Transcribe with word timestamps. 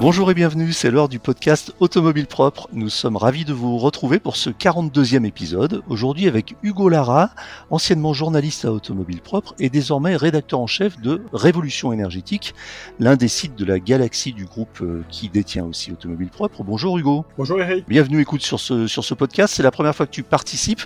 Bonjour 0.00 0.30
et 0.30 0.34
bienvenue, 0.34 0.72
c'est 0.72 0.92
l'heure 0.92 1.08
du 1.08 1.18
podcast 1.18 1.74
Automobile 1.80 2.28
Propre. 2.28 2.68
Nous 2.72 2.88
sommes 2.88 3.16
ravis 3.16 3.44
de 3.44 3.52
vous 3.52 3.78
retrouver 3.78 4.20
pour 4.20 4.36
ce 4.36 4.48
42e 4.48 5.24
épisode, 5.24 5.82
aujourd'hui 5.88 6.28
avec 6.28 6.54
Hugo 6.62 6.88
Lara, 6.88 7.30
anciennement 7.68 8.12
journaliste 8.12 8.64
à 8.64 8.70
Automobile 8.70 9.20
Propre 9.20 9.56
et 9.58 9.70
désormais 9.70 10.14
rédacteur 10.14 10.60
en 10.60 10.68
chef 10.68 11.00
de 11.00 11.22
Révolution 11.32 11.92
énergétique, 11.92 12.54
l'un 13.00 13.16
des 13.16 13.26
sites 13.26 13.56
de 13.56 13.64
la 13.64 13.80
galaxie 13.80 14.32
du 14.32 14.44
groupe 14.44 14.78
euh, 14.82 15.02
qui 15.08 15.30
détient 15.30 15.64
aussi 15.64 15.90
Automobile 15.90 16.28
Propre. 16.28 16.62
Bonjour 16.62 16.96
Hugo. 16.96 17.24
Bonjour 17.36 17.60
Eric. 17.60 17.84
Bienvenue 17.88 18.20
écoute 18.20 18.42
sur 18.42 18.60
ce, 18.60 18.86
sur 18.86 19.04
ce 19.04 19.14
podcast, 19.14 19.54
c'est 19.56 19.64
la 19.64 19.72
première 19.72 19.96
fois 19.96 20.06
que 20.06 20.12
tu 20.12 20.22
participes. 20.22 20.82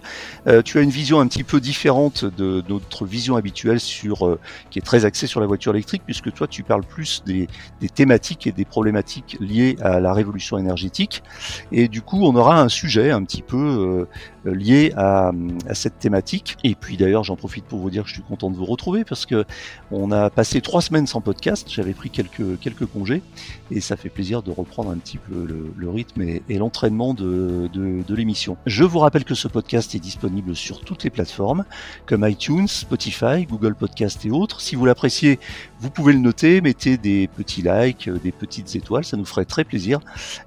Euh, 0.47 0.63
tu 0.63 0.79
as 0.79 0.81
une 0.81 0.89
vision 0.89 1.21
un 1.21 1.27
petit 1.27 1.45
peu 1.45 1.61
différente 1.61 2.25
de 2.25 2.65
notre 2.67 3.05
vision 3.05 3.37
habituelle 3.37 3.79
sur, 3.79 4.27
euh, 4.27 4.41
qui 4.71 4.79
est 4.79 4.83
très 4.83 5.05
axée 5.05 5.27
sur 5.27 5.41
la 5.41 5.47
voiture 5.47 5.75
électrique 5.75 6.03
puisque 6.07 6.33
toi 6.33 6.47
tu 6.47 6.63
parles 6.63 6.85
plus 6.85 7.23
des, 7.27 7.47
des 7.83 7.91
thématiques 7.91 8.47
et 8.47 8.53
des 8.53 8.65
problématiques 8.65 9.02
liées 9.41 9.77
à 9.81 10.01
la 10.01 10.13
révolution 10.13 10.59
énergétique. 10.59 11.23
Et 11.71 11.89
du 11.89 12.03
coup, 12.03 12.25
on 12.25 12.35
aura 12.37 12.61
un 12.61 12.69
sujet 12.69 13.11
un 13.11 13.23
petit 13.25 13.43
peu 13.43 14.09
euh, 14.47 14.55
lié 14.55 14.93
à, 14.97 15.33
cette 15.73 15.99
thématique. 15.99 16.57
Et 16.65 16.75
puis 16.75 16.97
d'ailleurs, 16.97 17.25
j'en 17.25 17.37
profite 17.37 17.65
pour 17.65 17.79
vous 17.79 17.91
dire 17.91 18.03
que 18.03 18.09
je 18.09 18.15
suis 18.15 18.23
content 18.23 18.51
de 18.51 18.57
vous 18.57 18.65
retrouver 18.65 19.05
parce 19.05 19.27
que 19.27 19.45
on 19.91 20.11
a 20.11 20.31
passé 20.31 20.61
trois 20.61 20.83
semaines 20.83 21.07
sans 21.07 21.21
podcast. 21.21 21.69
J'avais 21.71 21.95
pris 21.95 22.11
quelques 22.11 22.59
quelques 22.61 22.87
congés 22.87 23.23
et 23.71 23.81
ça 23.81 23.97
fait 23.97 24.09
plaisir 24.09 24.43
de 24.43 24.51
reprendre 24.51 24.91
un 24.91 24.97
petit 24.97 25.19
peu 25.19 25.47
le, 25.77 25.91
rythme 25.91 26.23
et, 26.23 26.43
l'entraînement 26.59 27.13
de, 27.13 27.69
de, 27.73 28.03
de 28.07 28.15
l'émission. 28.15 28.57
Je 28.67 28.85
vous 28.85 28.99
rappelle 28.99 29.25
que 29.25 29.35
ce 29.35 29.49
podcast 29.49 29.95
est 29.95 29.99
disponible 29.99 30.57
sur 30.57 30.81
toutes 30.81 31.05
les 31.05 31.11
plateformes 31.11 31.65
comme 32.07 32.27
iTunes, 32.27 32.69
Spotify, 32.69 33.47
Google 33.49 33.75
Podcast 33.75 34.25
et 34.25 34.31
autres. 34.31 34.61
Si 34.61 34.75
vous 34.75 34.87
l'appréciez, 34.87 35.39
vous 35.81 35.91
pouvez 35.91 36.13
le 36.13 36.19
noter, 36.19 36.61
mettez 36.61 36.97
des 36.97 37.29
petits 37.29 37.63
likes, 37.63 38.09
des 38.09 38.33
petites 38.33 38.75
étoiles 38.77 38.92
ça 39.03 39.17
nous 39.17 39.25
ferait 39.25 39.47
très 39.47 39.65
plaisir 39.65 40.01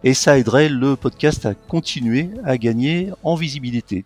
et 0.03 0.13
ça 0.13 0.38
aiderait 0.38 0.69
le 0.69 0.95
podcast 0.95 1.45
à 1.45 1.55
continuer 1.55 2.29
à 2.43 2.57
gagner 2.57 3.09
en 3.23 3.35
visibilité. 3.35 4.05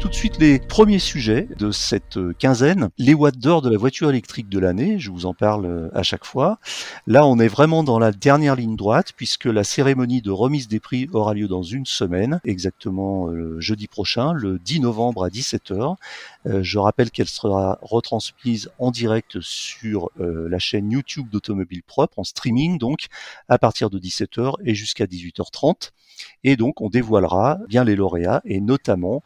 Tout 0.00 0.08
de 0.08 0.14
suite 0.14 0.38
les 0.38 0.58
premiers 0.58 0.98
sujets 0.98 1.46
de 1.58 1.70
cette 1.70 2.18
quinzaine, 2.38 2.88
les 2.96 3.12
watts 3.12 3.36
d'or 3.36 3.60
de 3.60 3.68
la 3.68 3.76
voiture 3.76 4.08
électrique 4.08 4.48
de 4.48 4.58
l'année, 4.58 4.98
je 4.98 5.10
vous 5.10 5.26
en 5.26 5.34
parle 5.34 5.66
euh, 5.66 5.90
à 5.92 6.02
chaque 6.02 6.24
fois. 6.24 6.58
Là, 7.06 7.26
on 7.26 7.38
est 7.38 7.48
vraiment 7.48 7.84
dans 7.84 7.98
la 7.98 8.10
dernière 8.10 8.56
ligne 8.56 8.76
droite 8.76 9.12
puisque 9.14 9.44
la 9.44 9.62
cérémonie 9.62 10.22
de 10.22 10.30
remise 10.30 10.68
des 10.68 10.80
prix 10.80 11.06
aura 11.12 11.34
lieu 11.34 11.48
dans 11.48 11.62
une 11.62 11.84
semaine, 11.84 12.40
exactement 12.44 13.28
euh, 13.28 13.60
jeudi 13.60 13.88
prochain, 13.88 14.32
le 14.32 14.58
10 14.58 14.80
novembre 14.80 15.22
à 15.22 15.28
17h. 15.28 15.96
Euh, 16.46 16.62
je 16.62 16.78
rappelle 16.78 17.10
qu'elle 17.10 17.28
sera 17.28 17.78
retransmise 17.82 18.70
en 18.78 18.90
direct 18.90 19.38
sur 19.40 20.08
la 20.16 20.58
chaîne 20.58 20.90
YouTube 20.90 21.28
d'Automobile 21.30 21.82
Propre, 21.82 22.18
en 22.18 22.24
streaming 22.24 22.78
donc, 22.78 23.08
à 23.50 23.58
partir 23.58 23.90
de 23.90 23.98
17h 23.98 24.54
et 24.64 24.74
jusqu'à 24.74 25.04
18h30. 25.04 25.90
Et 26.44 26.56
donc, 26.56 26.80
on 26.80 26.88
dévoilera 26.88 27.58
bien 27.68 27.84
les 27.84 27.96
lauréats 27.96 28.40
et 28.44 28.60
notamment 28.60 29.22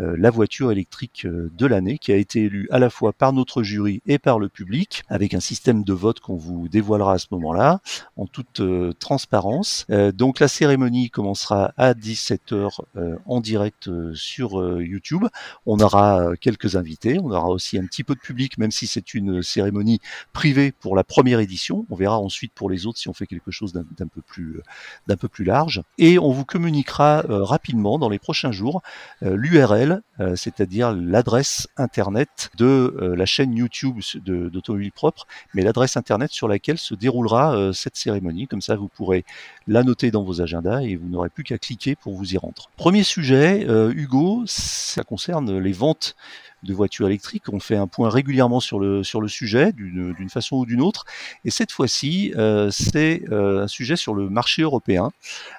euh, 0.00 0.16
la 0.18 0.30
voiture 0.30 0.72
électrique 0.72 1.24
euh, 1.24 1.50
de 1.56 1.66
l'année 1.66 1.98
qui 1.98 2.12
a 2.12 2.16
été 2.16 2.44
élue 2.44 2.68
à 2.70 2.78
la 2.78 2.90
fois 2.90 3.12
par 3.12 3.32
notre 3.32 3.62
jury 3.62 4.02
et 4.06 4.18
par 4.18 4.38
le 4.38 4.48
public 4.48 5.02
avec 5.08 5.34
un 5.34 5.40
système 5.40 5.84
de 5.84 5.92
vote 5.92 6.20
qu'on 6.20 6.36
vous 6.36 6.68
dévoilera 6.68 7.14
à 7.14 7.18
ce 7.18 7.26
moment-là 7.32 7.80
en 8.16 8.26
toute 8.26 8.60
euh, 8.60 8.92
transparence. 8.98 9.86
donc, 10.14 10.40
la 10.40 10.48
cérémonie 10.48 11.10
commencera 11.10 11.72
à 11.76 11.94
17h 11.94 12.80
en 13.26 13.40
direct 13.40 13.90
sur 14.14 14.80
YouTube. 14.80 15.24
On 15.66 15.78
aura 15.78 16.36
quelques 16.40 16.76
invités, 16.76 17.18
on 17.18 17.30
aura 17.30 17.48
aussi 17.48 17.78
un 17.78 17.86
petit 17.86 18.04
peu 18.04 18.14
de 18.14 18.20
public, 18.20 18.58
même 18.58 18.70
si 18.70 18.86
c'est 18.86 19.14
une 19.14 19.42
cérémonie 19.42 20.00
privée 20.32 20.72
pour 20.72 20.96
la 20.96 21.04
première 21.04 21.40
édition. 21.40 21.86
On 21.90 21.96
verra 21.96 22.18
ensuite 22.18 22.52
pour 22.54 22.70
les 22.70 22.86
autres 22.86 22.98
si 22.98 23.08
on 23.08 23.14
fait 23.14 23.26
quelque 23.26 23.50
chose 23.50 23.72
d'un 23.72 24.08
peu 24.08 24.22
plus 24.22 24.60
d'un 25.06 25.16
peu 25.16 25.28
plus 25.28 25.44
large. 25.44 25.82
Et 25.98 26.18
on 26.18 26.30
vous 26.30 26.44
communiquera 26.44 27.24
euh, 27.28 27.44
rapidement 27.44 27.98
dans 27.98 28.08
les 28.08 28.18
prochains 28.18 28.52
jours 28.52 28.82
euh, 29.22 29.36
l'URL, 29.36 30.02
euh, 30.20 30.36
c'est-à-dire 30.36 30.92
l'adresse 30.92 31.68
internet 31.76 32.50
de 32.56 33.14
la 33.16 33.26
chaîne 33.26 33.54
YouTube 33.54 33.98
d'Automobile 34.24 34.92
Propre, 34.92 35.26
mais 35.54 35.62
l'adresse 35.62 35.96
internet 35.96 36.30
sur 36.30 36.48
laquelle 36.48 36.78
se 36.78 36.94
déroulera 36.94 37.72
cette 37.72 37.96
cérémonie. 37.96 38.46
Comme 38.46 38.60
ça, 38.60 38.76
vous 38.76 38.88
pourrez 38.88 39.24
la 39.66 39.82
noter 39.82 40.10
dans 40.10 40.22
vos 40.22 40.40
agendas 40.40 40.80
et 40.82 40.96
vous 40.96 41.08
n'aurez 41.08 41.28
plus 41.28 41.44
qu'à 41.44 41.58
cliquer 41.58 41.94
pour 41.94 42.14
vous 42.14 42.34
y 42.34 42.38
rendre. 42.38 42.70
Premier 42.76 43.02
sujet, 43.02 43.66
Hugo, 43.94 44.42
ça 44.46 45.04
concerne 45.04 45.58
les 45.58 45.72
ventes 45.72 46.16
de 46.62 46.74
voitures 46.74 47.06
électriques. 47.06 47.44
On 47.52 47.60
fait 47.60 47.76
un 47.76 47.86
point 47.86 48.10
régulièrement 48.10 48.60
sur 48.60 48.80
le, 48.80 49.02
sur 49.02 49.20
le 49.20 49.28
sujet 49.28 49.72
d'une 49.72 50.28
façon 50.30 50.56
ou 50.56 50.66
d'une 50.66 50.80
autre. 50.80 51.04
Et 51.44 51.50
cette 51.50 51.72
fois-ci, 51.72 52.32
euh, 52.36 52.70
c'est 52.70 53.22
euh, 53.30 53.62
un 53.62 53.68
sujet 53.68 53.96
sur 53.96 54.14
le 54.14 54.28
marché 54.28 54.62
européen, 54.62 55.10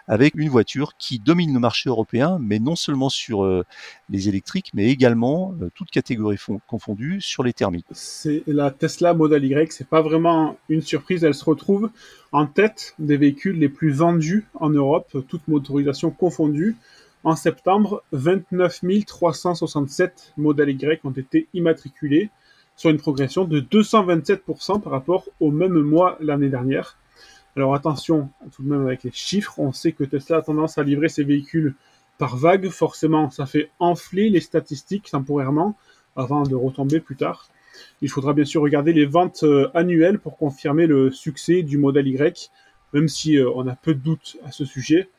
avec 0.07 0.33
une 0.35 0.49
voiture 0.49 0.97
qui 0.97 1.19
domine 1.19 1.53
le 1.53 1.59
marché 1.59 1.89
européen, 1.89 2.37
mais 2.41 2.59
non 2.59 2.75
seulement 2.75 3.09
sur 3.09 3.43
euh, 3.43 3.65
les 4.09 4.27
électriques, 4.29 4.71
mais 4.73 4.89
également, 4.89 5.53
toutes 5.75 5.91
catégories 5.91 6.39
confondues, 6.67 7.21
sur 7.21 7.43
les 7.43 7.53
thermiques. 7.53 7.85
C'est 7.91 8.43
la 8.47 8.71
Tesla 8.71 9.13
Model 9.13 9.43
Y, 9.45 9.71
c'est 9.71 9.87
pas 9.87 10.01
vraiment 10.01 10.57
une 10.67 10.81
surprise, 10.81 11.23
elle 11.23 11.35
se 11.35 11.45
retrouve 11.45 11.89
en 12.31 12.45
tête 12.45 12.93
des 12.99 13.17
véhicules 13.17 13.57
les 13.57 13.69
plus 13.69 13.91
vendus 13.91 14.45
en 14.55 14.69
Europe, 14.69 15.15
toutes 15.27 15.47
motorisations 15.47 16.11
confondues. 16.11 16.75
En 17.23 17.35
septembre, 17.35 18.01
29 18.13 18.81
367 19.05 20.33
modèles 20.37 20.69
Y 20.69 21.01
ont 21.03 21.11
été 21.11 21.47
immatriculés, 21.53 22.29
soit 22.77 22.91
une 22.91 22.97
progression 22.97 23.43
de 23.43 23.59
227% 23.59 24.79
par 24.79 24.93
rapport 24.93 25.25
au 25.41 25.51
même 25.51 25.79
mois 25.81 26.17
l'année 26.21 26.47
dernière. 26.47 26.97
Alors 27.57 27.75
attention 27.75 28.29
tout 28.53 28.63
de 28.63 28.69
même 28.69 28.85
avec 28.85 29.03
les 29.03 29.11
chiffres, 29.11 29.59
on 29.59 29.73
sait 29.73 29.91
que 29.91 30.05
Tesla 30.05 30.37
a 30.37 30.41
tendance 30.41 30.77
à 30.77 30.83
livrer 30.83 31.09
ses 31.09 31.25
véhicules 31.25 31.75
par 32.17 32.37
vague, 32.37 32.69
forcément 32.69 33.29
ça 33.29 33.45
fait 33.45 33.69
enfler 33.79 34.29
les 34.29 34.39
statistiques 34.39 35.09
temporairement 35.11 35.75
avant 36.15 36.43
de 36.43 36.55
retomber 36.55 37.01
plus 37.01 37.17
tard. 37.17 37.49
Il 38.01 38.09
faudra 38.09 38.33
bien 38.33 38.45
sûr 38.45 38.61
regarder 38.61 38.93
les 38.93 39.05
ventes 39.05 39.43
euh, 39.43 39.69
annuelles 39.73 40.19
pour 40.19 40.37
confirmer 40.37 40.87
le 40.87 41.11
succès 41.11 41.63
du 41.63 41.77
modèle 41.77 42.07
Y, 42.07 42.49
même 42.93 43.07
si 43.07 43.37
euh, 43.37 43.49
on 43.55 43.67
a 43.67 43.75
peu 43.75 43.93
de 43.93 43.99
doutes 43.99 44.37
à 44.45 44.51
ce 44.51 44.63
sujet. 44.63 45.09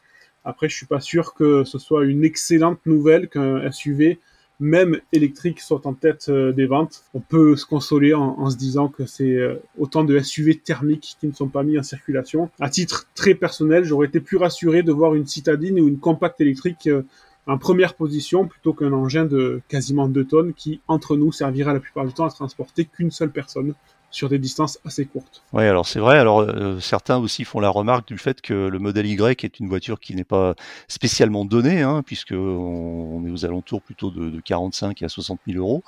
Après, 0.45 0.69
je 0.69 0.77
suis 0.77 0.87
pas 0.87 1.01
sûr 1.01 1.35
que 1.35 1.65
ce 1.65 1.79
soit 1.79 2.05
une 2.05 2.25
excellente 2.25 2.79
nouvelle 2.87 3.29
qu'un 3.29 3.71
SUV, 3.71 4.19
même 4.59 5.01
électrique, 5.13 5.61
soit 5.61 5.87
en 5.87 5.95
tête 5.95 6.27
euh, 6.29 6.53
des 6.53 6.67
ventes. 6.67 7.05
On 7.15 7.21
peut 7.21 7.57
se 7.57 7.65
consoler 7.65 8.13
en, 8.15 8.51
se 8.51 8.57
disant 8.57 8.89
que 8.89 9.07
c'est 9.07 9.35
euh, 9.35 9.57
autant 9.79 10.05
de 10.05 10.19
SUV 10.19 10.59
thermiques 10.59 11.17
qui 11.19 11.27
ne 11.27 11.33
sont 11.33 11.49
pas 11.49 11.63
mis 11.63 11.79
en 11.79 11.83
circulation. 11.83 12.51
À 12.61 12.69
titre 12.69 13.07
très 13.15 13.35
personnel, 13.35 13.85
j'aurais 13.85 14.07
été 14.07 14.21
plus 14.21 14.37
rassuré 14.37 14.83
de 14.83 14.93
voir 14.93 15.15
une 15.15 15.27
citadine 15.27 15.81
ou 15.81 15.89
une 15.89 15.99
compacte 15.99 16.41
électrique 16.41 16.87
euh, 16.87 17.03
en 17.47 17.57
première 17.57 17.95
position 17.95 18.47
plutôt 18.47 18.75
qu'un 18.75 18.93
engin 18.93 19.25
de 19.25 19.63
quasiment 19.69 20.09
2 20.09 20.25
tonnes 20.27 20.53
qui, 20.53 20.81
entre 20.89 21.17
nous, 21.17 21.33
servira 21.33 21.73
la 21.73 21.81
plupart 21.81 22.07
du 22.07 22.13
temps 22.13 22.27
à 22.27 22.31
transporter 22.31 22.85
qu'une 22.85 23.11
seule 23.11 23.31
personne 23.31 23.75
sur 24.11 24.29
des 24.29 24.39
distances 24.39 24.79
assez 24.85 25.07
courtes. 25.07 25.43
Oui, 25.53 25.65
alors 25.65 25.87
c'est 25.87 26.01
vrai. 26.01 26.19
Alors 26.19 26.41
euh, 26.41 26.81
certains 26.81 27.19
aussi 27.19 27.45
font 27.45 27.61
la 27.61 27.69
remarque 27.69 28.09
du 28.09 28.19
fait 28.19 28.41
que 28.41 28.69
le 28.69 28.79
modèle 28.79 29.07
Y 29.07 29.45
est 29.45 29.61
une 29.61 29.69
voiture 29.69 30.01
qui 30.01 30.15
n'est 30.17 30.25
pas 30.25 30.55
spécialement 30.89 31.45
donnée, 31.45 31.83
hein, 31.83 32.03
puisque 32.05 32.33
on, 32.33 33.25
est 33.25 33.31
aux 33.31 33.45
alentours 33.45 33.83
plutôt 33.83 34.11
de, 34.11 34.31
de 34.31 34.41
45 34.41 35.03
à 35.03 35.09
60 35.09 35.41
000 35.47 35.59
euros. 35.59 35.85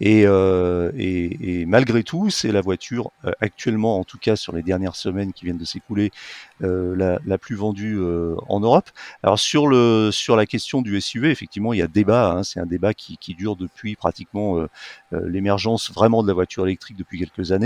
Et, 0.00 0.22
euh, 0.26 0.90
et, 0.96 1.66
malgré 1.66 2.02
tout, 2.02 2.30
c'est 2.30 2.52
la 2.52 2.62
voiture 2.62 3.10
euh, 3.24 3.32
actuellement, 3.40 3.98
en 3.98 4.04
tout 4.04 4.18
cas 4.18 4.36
sur 4.36 4.54
les 4.54 4.62
dernières 4.62 4.96
semaines 4.96 5.32
qui 5.32 5.44
viennent 5.44 5.58
de 5.58 5.64
s'écouler, 5.64 6.10
la, 6.60 7.38
plus 7.38 7.54
vendue 7.54 8.00
en 8.48 8.58
Europe. 8.58 8.90
Alors 9.22 9.38
sur 9.38 9.68
le 9.68 10.10
sur 10.10 10.34
la 10.34 10.44
question 10.44 10.82
du 10.82 11.00
SUV, 11.00 11.30
effectivement, 11.30 11.72
il 11.72 11.78
y 11.78 11.82
a 11.82 11.86
débat. 11.86 12.32
Hein, 12.32 12.42
c'est 12.42 12.58
un 12.58 12.66
débat 12.66 12.94
qui, 12.94 13.16
qui 13.16 13.34
dure 13.34 13.54
depuis 13.54 13.94
pratiquement 13.94 14.66
l'émergence 15.12 15.92
vraiment 15.92 16.22
de 16.24 16.28
la 16.28 16.34
voiture 16.34 16.66
électrique 16.66 16.96
depuis 16.96 17.18
quelques 17.18 17.52
années 17.52 17.57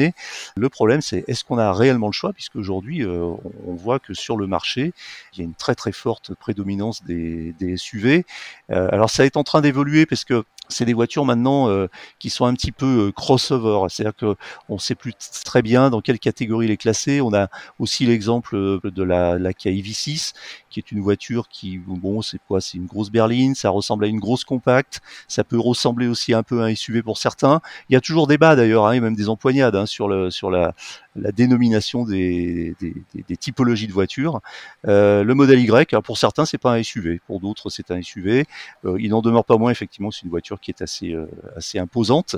Le 0.56 0.68
problème, 0.68 1.00
c'est 1.00 1.24
est-ce 1.28 1.44
qu'on 1.44 1.58
a 1.58 1.72
réellement 1.72 2.08
le 2.08 2.12
choix, 2.12 2.32
puisque 2.32 2.56
aujourd'hui, 2.56 3.04
on, 3.06 3.40
on 3.66 3.74
voit 3.74 3.98
que 3.98 4.14
sur 4.14 4.36
le 4.36 4.46
marché, 4.46 4.92
il 5.32 5.38
y 5.38 5.42
a 5.42 5.44
une 5.44 5.54
très 5.54 5.74
très 5.74 5.92
forte 5.92 6.34
prédominance 6.34 7.04
des, 7.04 7.52
des 7.58 7.76
SUV. 7.76 8.24
alors 8.68 9.10
ça 9.10 9.24
est 9.24 9.36
en 9.36 9.44
train 9.44 9.60
d'évoluer 9.60 10.06
parce 10.06 10.24
que 10.24 10.44
c'est 10.72 10.84
des 10.84 10.94
voitures 10.94 11.24
maintenant 11.24 11.68
euh, 11.68 11.88
qui 12.18 12.30
sont 12.30 12.46
un 12.46 12.54
petit 12.54 12.72
peu 12.72 13.08
euh, 13.08 13.12
crossover, 13.12 13.88
c'est-à-dire 13.88 14.16
que 14.16 14.36
on 14.68 14.78
sait 14.78 14.94
plus 14.94 15.12
très 15.44 15.62
bien 15.62 15.90
dans 15.90 16.00
quelle 16.00 16.18
catégorie 16.18 16.66
les 16.66 16.76
classer. 16.76 17.20
On 17.20 17.32
a 17.34 17.48
aussi 17.78 18.06
l'exemple 18.06 18.56
euh, 18.56 18.80
de 18.82 19.02
la, 19.02 19.38
la 19.38 19.52
Kia 19.52 19.70
EV6, 19.70 20.32
qui 20.70 20.80
est 20.80 20.90
une 20.90 21.00
voiture 21.00 21.48
qui, 21.48 21.78
bon, 21.78 22.22
c'est 22.22 22.40
quoi? 22.48 22.60
C'est 22.60 22.78
une 22.78 22.86
grosse 22.86 23.10
berline, 23.10 23.54
ça 23.54 23.70
ressemble 23.70 24.04
à 24.04 24.08
une 24.08 24.18
grosse 24.18 24.44
compacte, 24.44 25.00
ça 25.28 25.44
peut 25.44 25.58
ressembler 25.58 26.06
aussi 26.06 26.32
un 26.34 26.42
peu 26.42 26.62
à 26.62 26.66
un 26.66 26.74
SUV 26.74 27.02
pour 27.02 27.18
certains. 27.18 27.60
Il 27.88 27.92
y 27.92 27.96
a 27.96 28.00
toujours 28.00 28.26
débat 28.26 28.56
d'ailleurs, 28.56 28.86
hein, 28.86 28.92
et 28.92 29.00
même 29.00 29.14
des 29.14 29.28
empoignades 29.28 29.76
hein, 29.76 29.81
sur 29.86 30.08
le 30.08 30.30
sur 30.30 30.50
la 30.50 30.74
la 31.16 31.32
dénomination 31.32 32.04
des, 32.04 32.74
des, 32.80 32.94
des, 33.14 33.36
typologies 33.36 33.86
de 33.86 33.92
voitures. 33.92 34.40
Euh, 34.86 35.24
le 35.24 35.34
modèle 35.34 35.60
Y, 35.60 36.00
pour 36.02 36.18
certains, 36.18 36.46
c'est 36.46 36.58
pas 36.58 36.74
un 36.74 36.82
SUV, 36.82 37.20
pour 37.26 37.40
d'autres, 37.40 37.70
c'est 37.70 37.90
un 37.90 38.00
SUV. 38.00 38.46
Euh, 38.84 38.96
il 38.98 39.10
n'en 39.10 39.20
demeure 39.20 39.44
pas 39.44 39.56
moins, 39.58 39.70
effectivement, 39.70 40.10
c'est 40.10 40.22
une 40.22 40.30
voiture 40.30 40.60
qui 40.60 40.70
est 40.70 40.82
assez, 40.82 41.12
euh, 41.12 41.26
assez 41.56 41.78
imposante, 41.78 42.36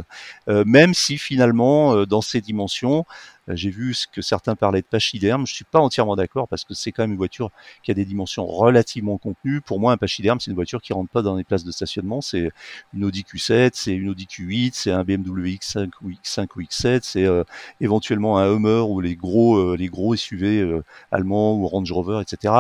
euh, 0.49 0.65
même 0.67 0.95
si 0.95 1.19
finalement, 1.19 1.95
euh, 1.95 2.07
dans 2.07 2.21
ses 2.21 2.41
dimensions, 2.41 3.05
j'ai 3.49 3.71
vu 3.71 3.95
ce 3.95 4.07
que 4.07 4.23
certains 4.23 4.57
parlaient 4.57 4.81
de 4.81 4.87
pachyderme. 4.87 5.47
Je 5.47 5.55
suis 5.55 5.65
pas 5.65 5.79
entièrement 5.79 6.17
d'accord 6.17 6.49
parce 6.49 6.65
que 6.65 6.75
c'est 6.75 6.93
quand 6.93 7.03
même 7.03 7.13
une 7.13 7.19
voiture 7.19 7.51
qui 7.83 7.91
a 7.91 7.95
des 7.95 8.05
dimensions 8.05 8.47
relativement 8.47 9.19
contenues. 9.19 9.61
Pour 9.61 9.81
moi, 9.81 9.93
un 9.93 9.97
pachyderme, 9.97 10.41
c'est 10.41 10.51
une 10.51 10.57
voiture 10.57 10.81
qui 10.81 10.93
rentre 10.93 11.11
pas 11.11 11.23
dans 11.23 11.37
les 11.37 11.45
places 11.45 11.65
de 11.65 11.73
stationnement. 11.73 12.21
C'est 12.21 12.51
une 12.95 13.05
Audi 13.05 13.23
Q7, 13.23 13.71
c'est 13.75 13.93
une 13.93 14.09
Audi 14.09 14.27
Q8, 14.27 14.71
c'est 14.75 14.91
un 14.91 15.05
BMW 15.05 15.57
X5 15.57 15.91
ou 16.03 16.11
X5 16.11 16.47
ou 16.57 16.63
X7, 16.63 17.01
c'est 17.03 17.25
euh, 17.25 17.45
éventuellement 17.81 18.39
un 18.39 18.47
Ou 18.69 19.01
les 19.01 19.17
gros 19.17 19.57
euh, 19.57 19.77
les 19.77 19.89
gros 19.89 20.15
SUV 20.17 20.61
euh, 20.61 20.85
allemands 21.11 21.55
ou 21.55 21.67
Range 21.67 21.91
Rover, 21.91 22.21
etc. 22.23 22.55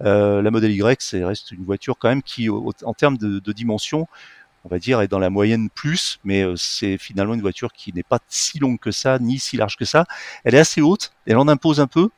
la 0.00 0.50
Model 0.50 0.72
Y, 0.72 1.24
reste 1.24 1.50
une 1.52 1.64
voiture 1.64 1.96
quand 1.98 2.08
même 2.08 2.22
qui, 2.22 2.48
en 2.50 2.94
termes 2.94 3.18
de, 3.18 3.38
de 3.38 3.52
dimensions, 3.52 4.06
on 4.66 4.68
va 4.68 4.78
dire, 4.80 5.00
est 5.00 5.08
dans 5.08 5.20
la 5.20 5.30
moyenne 5.30 5.70
plus, 5.70 6.18
mais 6.24 6.42
euh, 6.42 6.56
c'est 6.56 6.98
finalement 6.98 7.34
une 7.34 7.40
voiture 7.40 7.72
qui 7.72 7.92
n'est 7.92 8.02
pas 8.02 8.18
si 8.28 8.58
longue 8.58 8.80
que 8.80 8.90
ça, 8.90 9.18
ni 9.20 9.38
si 9.38 9.56
large 9.56 9.76
que 9.76 9.84
ça. 9.84 10.06
Elle 10.42 10.56
est 10.56 10.58
assez 10.58 10.80
haute, 10.80 11.12
elle 11.26 11.36
en 11.36 11.46
impose 11.46 11.78
un 11.78 11.86
peu, 11.86 12.08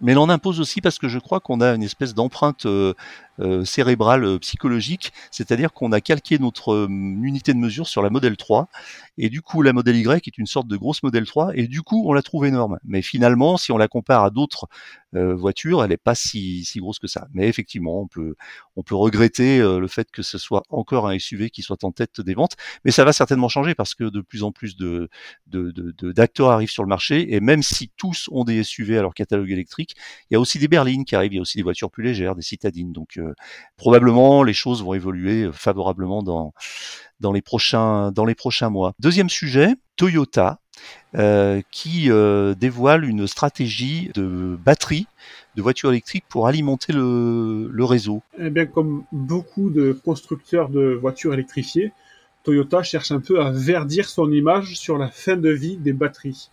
mais 0.00 0.12
elle 0.12 0.18
en 0.18 0.28
impose 0.28 0.60
aussi 0.60 0.80
parce 0.80 0.98
que 0.98 1.08
je 1.08 1.18
crois 1.18 1.40
qu'on 1.40 1.60
a 1.60 1.74
une 1.74 1.82
espèce 1.82 2.14
d'empreinte 2.14 2.64
euh, 2.66 2.94
euh, 3.40 3.64
cérébrale 3.64 4.24
euh, 4.24 4.38
psychologique, 4.38 5.12
c'est-à-dire 5.30 5.72
qu'on 5.72 5.92
a 5.92 6.00
calqué 6.00 6.38
notre 6.38 6.72
euh, 6.72 6.88
unité 6.88 7.54
de 7.54 7.58
mesure 7.58 7.88
sur 7.88 8.02
la 8.02 8.10
modèle 8.10 8.36
3, 8.36 8.68
et 9.16 9.30
du 9.30 9.40
coup 9.40 9.62
la 9.62 9.72
modèle 9.72 9.96
Y 9.96 10.28
est 10.28 10.38
une 10.38 10.46
sorte 10.46 10.68
de 10.68 10.76
grosse 10.76 11.02
modèle 11.02 11.26
3, 11.26 11.52
et 11.54 11.66
du 11.66 11.82
coup 11.82 12.04
on 12.06 12.12
la 12.12 12.22
trouve 12.22 12.46
énorme. 12.46 12.78
Mais 12.84 13.02
finalement, 13.02 13.56
si 13.56 13.72
on 13.72 13.78
la 13.78 13.88
compare 13.88 14.24
à 14.24 14.30
d'autres 14.30 14.68
voitures, 15.12 15.82
elle 15.82 15.90
n'est 15.90 15.96
pas 15.96 16.14
si, 16.14 16.64
si 16.64 16.78
grosse 16.78 17.00
que 17.00 17.08
ça. 17.08 17.26
Mais 17.34 17.48
effectivement, 17.48 18.00
on 18.00 18.06
peut, 18.06 18.36
on 18.76 18.84
peut 18.84 18.94
regretter 18.94 19.58
le 19.58 19.88
fait 19.88 20.08
que 20.12 20.22
ce 20.22 20.38
soit 20.38 20.62
encore 20.68 21.08
un 21.08 21.18
SUV 21.18 21.50
qui 21.50 21.62
soit 21.62 21.82
en 21.82 21.90
tête 21.90 22.20
des 22.20 22.34
ventes, 22.34 22.56
mais 22.84 22.92
ça 22.92 23.02
va 23.04 23.12
certainement 23.12 23.48
changer 23.48 23.74
parce 23.74 23.96
que 23.96 24.04
de 24.04 24.20
plus 24.20 24.44
en 24.44 24.52
plus 24.52 24.76
de, 24.76 25.08
de, 25.48 25.72
d'acteurs 26.12 26.50
arrivent 26.50 26.70
sur 26.70 26.84
le 26.84 26.88
marché, 26.88 27.34
et 27.34 27.40
même 27.40 27.64
si 27.64 27.90
tous 27.96 28.28
ont 28.30 28.44
des 28.44 28.62
SUV 28.62 28.98
à 28.98 29.02
leur 29.02 29.14
catalogue 29.14 29.50
électrique, 29.50 29.96
il 30.30 30.34
y 30.34 30.36
a 30.36 30.40
aussi 30.40 30.60
des 30.60 30.68
berlines 30.68 31.04
qui 31.04 31.16
arrivent, 31.16 31.32
il 31.32 31.36
y 31.36 31.40
a 31.40 31.42
aussi 31.42 31.56
des 31.56 31.64
voitures 31.64 31.90
plus 31.90 32.04
légères, 32.04 32.36
des 32.36 32.42
citadines. 32.42 32.92
Donc 32.92 33.18
probablement 33.76 34.42
les 34.42 34.52
choses 34.52 34.82
vont 34.82 34.94
évoluer 34.94 35.44
euh, 35.44 35.52
favorablement 35.52 36.22
dans, 36.22 36.52
dans, 37.20 37.32
les, 37.32 37.42
prochains, 37.42 38.12
dans 38.12 38.24
les 38.24 38.34
prochains 38.34 38.70
mois. 38.70 38.92
Deuxième 38.98 39.30
sujet, 39.30 39.74
Toyota. 39.96 40.60
Euh, 41.16 41.60
qui 41.72 42.08
euh, 42.08 42.54
dévoile 42.54 43.04
une 43.04 43.26
stratégie 43.26 44.10
de 44.14 44.56
batterie 44.64 45.08
de 45.56 45.62
voitures 45.62 45.90
électriques 45.90 46.24
pour 46.28 46.46
alimenter 46.46 46.92
le, 46.92 47.84
réseau. 47.84 48.22
Eh 48.38 48.48
bien, 48.48 48.64
comme 48.64 49.02
beaucoup 49.10 49.70
de 49.70 49.92
constructeurs 49.92 50.68
de 50.68 50.92
voitures 50.92 51.34
électrifiées, 51.34 51.92
Toyota 52.44 52.84
cherche 52.84 53.10
un 53.10 53.18
peu 53.18 53.42
à 53.42 53.50
verdir 53.50 54.08
son 54.08 54.30
image 54.30 54.76
sur 54.76 54.98
la 54.98 55.08
fin 55.08 55.36
de 55.36 55.50
vie 55.50 55.76
des 55.76 55.92
batteries. 55.92 56.48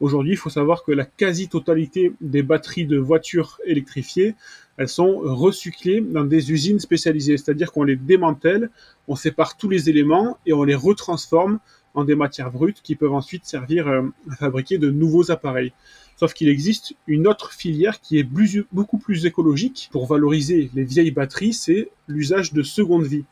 Aujourd'hui, 0.00 0.32
il 0.32 0.38
faut 0.38 0.50
savoir 0.50 0.84
que 0.84 0.92
la 0.92 1.04
quasi-totalité 1.04 2.12
des 2.22 2.42
batteries 2.42 2.86
de 2.86 2.96
voitures 2.98 3.60
électrifiées, 3.66 4.36
elles 4.78 4.88
sont 4.88 5.18
recyclées 5.18 6.00
dans 6.00 6.24
des 6.24 6.52
usines 6.52 6.78
spécialisées, 6.78 7.36
c'est-à-dire 7.36 7.72
qu'on 7.72 7.82
les 7.82 7.96
démantèle, 7.96 8.70
on 9.08 9.16
sépare 9.16 9.56
tous 9.56 9.68
les 9.68 9.90
éléments 9.90 10.38
et 10.46 10.52
on 10.52 10.62
les 10.62 10.76
retransforme 10.76 11.58
en 11.94 12.04
des 12.04 12.14
matières 12.14 12.52
brutes 12.52 12.80
qui 12.82 12.94
peuvent 12.94 13.12
ensuite 13.12 13.44
servir 13.44 13.88
euh, 13.88 14.02
à 14.30 14.36
fabriquer 14.36 14.78
de 14.78 14.90
nouveaux 14.90 15.32
appareils. 15.32 15.72
Sauf 16.16 16.32
qu'il 16.32 16.48
existe 16.48 16.94
une 17.06 17.26
autre 17.26 17.52
filière 17.52 18.00
qui 18.00 18.18
est 18.18 18.28
beaucoup 18.72 18.98
plus 18.98 19.26
écologique 19.26 19.88
pour 19.92 20.06
valoriser 20.06 20.70
les 20.74 20.84
vieilles 20.84 21.10
batteries, 21.10 21.52
c'est 21.52 21.90
l'usage 22.08 22.52
de 22.52 22.62
seconde 22.62 23.04
vie. 23.04 23.24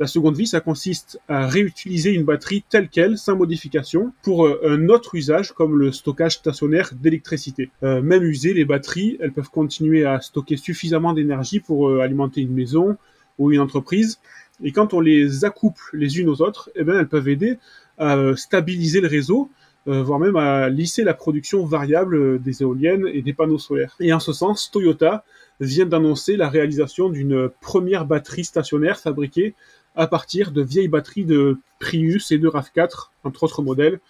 La 0.00 0.06
seconde 0.06 0.34
vie, 0.34 0.46
ça 0.46 0.60
consiste 0.60 1.20
à 1.28 1.46
réutiliser 1.46 2.14
une 2.14 2.24
batterie 2.24 2.64
telle 2.66 2.88
qu'elle, 2.88 3.18
sans 3.18 3.36
modification, 3.36 4.14
pour 4.22 4.46
euh, 4.46 4.58
un 4.64 4.88
autre 4.88 5.14
usage 5.14 5.52
comme 5.52 5.78
le 5.78 5.92
stockage 5.92 6.36
stationnaire 6.36 6.92
d'électricité. 6.94 7.70
Euh, 7.82 8.00
même 8.00 8.22
usées, 8.22 8.54
les 8.54 8.64
batteries, 8.64 9.18
elles 9.20 9.32
peuvent 9.32 9.50
continuer 9.50 10.06
à 10.06 10.22
stocker 10.22 10.56
suffisamment 10.56 11.12
d'énergie 11.12 11.60
pour 11.60 11.90
euh, 11.90 12.00
alimenter 12.00 12.40
une 12.40 12.54
maison 12.54 12.96
ou 13.38 13.52
une 13.52 13.60
entreprise. 13.60 14.20
Et 14.64 14.72
quand 14.72 14.94
on 14.94 15.00
les 15.00 15.44
accouple 15.44 15.82
les 15.92 16.18
unes 16.18 16.30
aux 16.30 16.40
autres, 16.40 16.70
eh 16.76 16.82
bien, 16.82 16.98
elles 16.98 17.08
peuvent 17.08 17.28
aider 17.28 17.58
à 17.98 18.16
stabiliser 18.36 19.02
le 19.02 19.08
réseau, 19.08 19.50
voire 19.86 20.18
même 20.18 20.36
à 20.36 20.68
lisser 20.68 21.04
la 21.04 21.14
production 21.14 21.64
variable 21.64 22.40
des 22.40 22.62
éoliennes 22.62 23.06
et 23.06 23.22
des 23.22 23.32
panneaux 23.32 23.58
solaires. 23.58 23.96
Et 24.00 24.12
en 24.12 24.20
ce 24.20 24.32
sens, 24.34 24.70
Toyota 24.70 25.24
vient 25.60 25.86
d'annoncer 25.86 26.36
la 26.36 26.48
réalisation 26.48 27.08
d'une 27.08 27.48
première 27.60 28.04
batterie 28.04 28.44
stationnaire 28.44 28.98
fabriquée 28.98 29.54
à 29.96 30.06
partir 30.06 30.52
de 30.52 30.62
vieilles 30.62 30.88
batteries 30.88 31.24
de 31.24 31.58
Prius 31.78 32.30
et 32.30 32.38
de 32.38 32.48
RAV4, 32.48 33.10
entre 33.24 33.42
autres 33.42 33.62
modèles. 33.62 34.00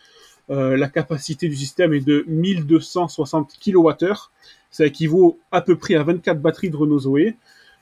Euh, 0.50 0.76
la 0.76 0.88
capacité 0.88 1.48
du 1.48 1.56
système 1.56 1.94
est 1.94 2.04
de 2.04 2.24
1260 2.26 3.56
kWh. 3.64 4.14
Ça 4.70 4.86
équivaut 4.86 5.38
à 5.52 5.60
peu 5.60 5.76
près 5.76 5.94
à 5.94 6.02
24 6.02 6.40
batteries 6.40 6.70
de 6.70 6.76
Renault 6.76 7.00
Zoé. 7.00 7.36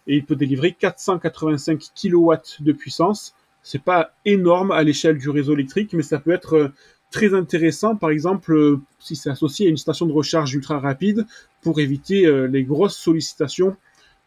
Et 0.07 0.17
il 0.17 0.25
peut 0.25 0.37
délivrer 0.37 0.73
485 0.73 1.81
kW 1.95 2.35
de 2.61 2.73
puissance. 2.73 3.35
C'est 3.63 3.83
pas 3.83 4.13
énorme 4.25 4.71
à 4.71 4.83
l'échelle 4.83 5.19
du 5.19 5.29
réseau 5.31 5.55
électrique, 5.55 5.93
mais 5.93 6.03
ça 6.03 6.19
peut 6.19 6.31
être 6.31 6.55
euh, 6.55 6.69
très 7.11 7.35
intéressant, 7.35 7.97
par 7.97 8.11
exemple, 8.11 8.53
euh, 8.53 8.81
si 8.99 9.17
c'est 9.17 9.31
associé 9.31 9.67
à 9.67 9.71
une 9.71 9.77
station 9.77 10.07
de 10.07 10.13
recharge 10.13 10.55
ultra 10.55 10.79
rapide 10.79 11.27
pour 11.63 11.81
éviter 11.81 12.31
les 12.49 12.63
grosses 12.63 12.97
sollicitations 12.97 13.77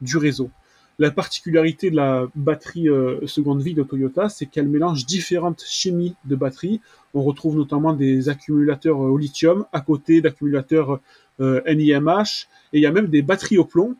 du 0.01 0.17
réseau. 0.17 0.49
La 0.99 1.09
particularité 1.09 1.89
de 1.89 1.95
la 1.95 2.27
batterie 2.35 2.89
euh, 2.89 3.25
seconde 3.25 3.61
vie 3.61 3.73
de 3.73 3.83
Toyota, 3.83 4.29
c'est 4.29 4.45
qu'elle 4.45 4.67
mélange 4.67 5.05
différentes 5.05 5.63
chimies 5.65 6.15
de 6.25 6.35
batteries. 6.35 6.81
On 7.13 7.23
retrouve 7.23 7.55
notamment 7.55 7.93
des 7.93 8.29
accumulateurs 8.29 9.01
euh, 9.01 9.09
au 9.09 9.17
lithium 9.17 9.65
à 9.71 9.81
côté 9.81 10.21
d'accumulateurs 10.21 10.99
euh, 11.39 11.61
NIMH, 11.65 12.47
et 12.73 12.79
il 12.79 12.81
y 12.81 12.85
a 12.85 12.91
même 12.91 13.07
des 13.07 13.21
batteries 13.21 13.57
au 13.57 13.65
plomb. 13.65 13.95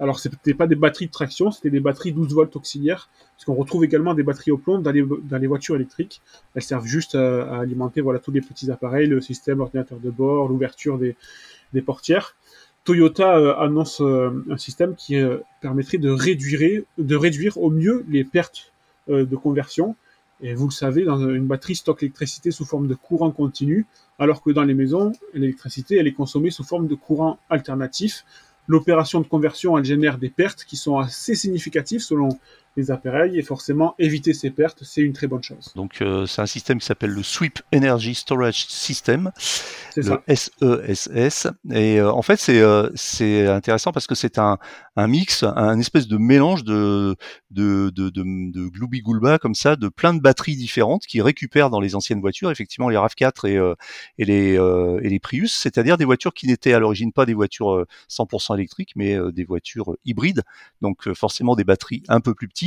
Alors, 0.00 0.20
ce 0.20 0.28
n'était 0.28 0.54
pas 0.54 0.68
des 0.68 0.76
batteries 0.76 1.06
de 1.06 1.10
traction, 1.10 1.50
c'était 1.50 1.70
des 1.70 1.80
batteries 1.80 2.12
12 2.12 2.32
volts 2.32 2.54
auxiliaires, 2.54 3.10
parce 3.34 3.44
qu'on 3.44 3.54
retrouve 3.54 3.84
également 3.84 4.14
des 4.14 4.22
batteries 4.22 4.52
au 4.52 4.58
plomb 4.58 4.78
dans 4.78 4.92
les, 4.92 5.46
voitures 5.48 5.74
électriques. 5.74 6.22
Elles 6.54 6.62
servent 6.62 6.86
juste 6.86 7.16
à, 7.16 7.58
alimenter 7.58 8.00
voilà, 8.00 8.20
tous 8.20 8.30
les 8.30 8.40
petits 8.40 8.70
appareils, 8.70 9.08
le 9.08 9.20
système, 9.20 9.58
l'ordinateur 9.58 9.98
de 9.98 10.10
bord, 10.10 10.48
l'ouverture 10.48 10.98
des 10.98 11.82
portières. 11.82 12.36
Toyota 12.88 13.36
euh, 13.36 13.54
annonce 13.58 14.00
euh, 14.00 14.30
un 14.48 14.56
système 14.56 14.94
qui 14.94 15.16
euh, 15.16 15.36
permettrait 15.60 15.98
de 15.98 16.08
réduire, 16.08 16.84
de 16.96 17.16
réduire 17.16 17.58
au 17.58 17.68
mieux 17.68 18.02
les 18.08 18.24
pertes 18.24 18.72
de 19.08 19.36
conversion. 19.36 19.94
Et 20.40 20.54
vous 20.54 20.66
le 20.66 20.72
savez, 20.72 21.04
dans 21.04 21.18
une 21.18 21.46
batterie 21.46 21.74
stocke 21.74 22.00
l'électricité 22.00 22.50
sous 22.50 22.64
forme 22.64 22.86
de 22.86 22.94
courant 22.94 23.30
continu, 23.30 23.86
alors 24.18 24.42
que 24.42 24.50
dans 24.50 24.64
les 24.64 24.74
maisons, 24.74 25.12
l'électricité, 25.34 25.98
est 25.98 26.12
consommée 26.12 26.50
sous 26.50 26.64
forme 26.64 26.86
de 26.86 26.94
courant 26.94 27.38
alternatif. 27.50 28.24
L'opération 28.68 29.20
de 29.20 29.26
conversion, 29.26 29.76
elle 29.78 29.84
génère 29.84 30.18
des 30.18 30.30
pertes 30.30 30.64
qui 30.64 30.76
sont 30.76 30.98
assez 30.98 31.34
significatives 31.34 32.00
selon 32.00 32.28
les 32.76 32.90
appareils 32.90 33.38
et 33.38 33.42
forcément 33.42 33.94
éviter 33.98 34.32
ces 34.32 34.50
pertes, 34.50 34.84
c'est 34.84 35.00
une 35.00 35.12
très 35.12 35.26
bonne 35.26 35.42
chose. 35.42 35.72
Donc 35.74 36.00
euh, 36.00 36.26
c'est 36.26 36.42
un 36.42 36.46
système 36.46 36.78
qui 36.78 36.86
s'appelle 36.86 37.10
le 37.10 37.22
Sweep 37.22 37.60
Energy 37.74 38.14
Storage 38.14 38.66
System, 38.66 39.32
le 39.96 40.22
SESS. 40.94 41.48
Et 41.72 41.98
euh, 41.98 42.12
en 42.12 42.22
fait 42.22 42.36
c'est 42.36 42.60
euh, 42.60 42.90
c'est 42.94 43.46
intéressant 43.46 43.90
parce 43.90 44.06
que 44.06 44.14
c'est 44.14 44.38
un, 44.38 44.58
un 44.96 45.06
mix, 45.08 45.42
un 45.42 45.78
espèce 45.78 46.06
de 46.06 46.16
mélange 46.18 46.62
de 46.62 47.16
de 47.50 47.90
de, 47.90 48.10
de, 48.10 48.22
de 48.22 48.68
gloubi 48.68 49.00
goulba 49.00 49.38
comme 49.38 49.54
ça, 49.54 49.74
de 49.74 49.88
plein 49.88 50.14
de 50.14 50.20
batteries 50.20 50.56
différentes 50.56 51.04
qui 51.06 51.20
récupèrent 51.20 51.70
dans 51.70 51.80
les 51.80 51.96
anciennes 51.96 52.20
voitures, 52.20 52.50
effectivement 52.50 52.88
les 52.88 52.96
Rav4 52.96 53.48
et 53.48 53.74
et 54.18 54.24
les 54.24 54.54
et 55.02 55.08
les 55.08 55.18
Prius, 55.18 55.52
c'est-à-dire 55.52 55.96
des 55.96 56.04
voitures 56.04 56.34
qui 56.34 56.46
n'étaient 56.46 56.74
à 56.74 56.78
l'origine 56.78 57.12
pas 57.12 57.26
des 57.26 57.34
voitures 57.34 57.86
100% 58.08 58.54
électriques, 58.54 58.92
mais 58.94 59.16
des 59.32 59.44
voitures 59.44 59.96
hybrides, 60.04 60.42
donc 60.80 61.12
forcément 61.14 61.56
des 61.56 61.64
batteries 61.64 62.02
un 62.08 62.20
peu 62.20 62.34
plus 62.34 62.46
petites 62.46 62.57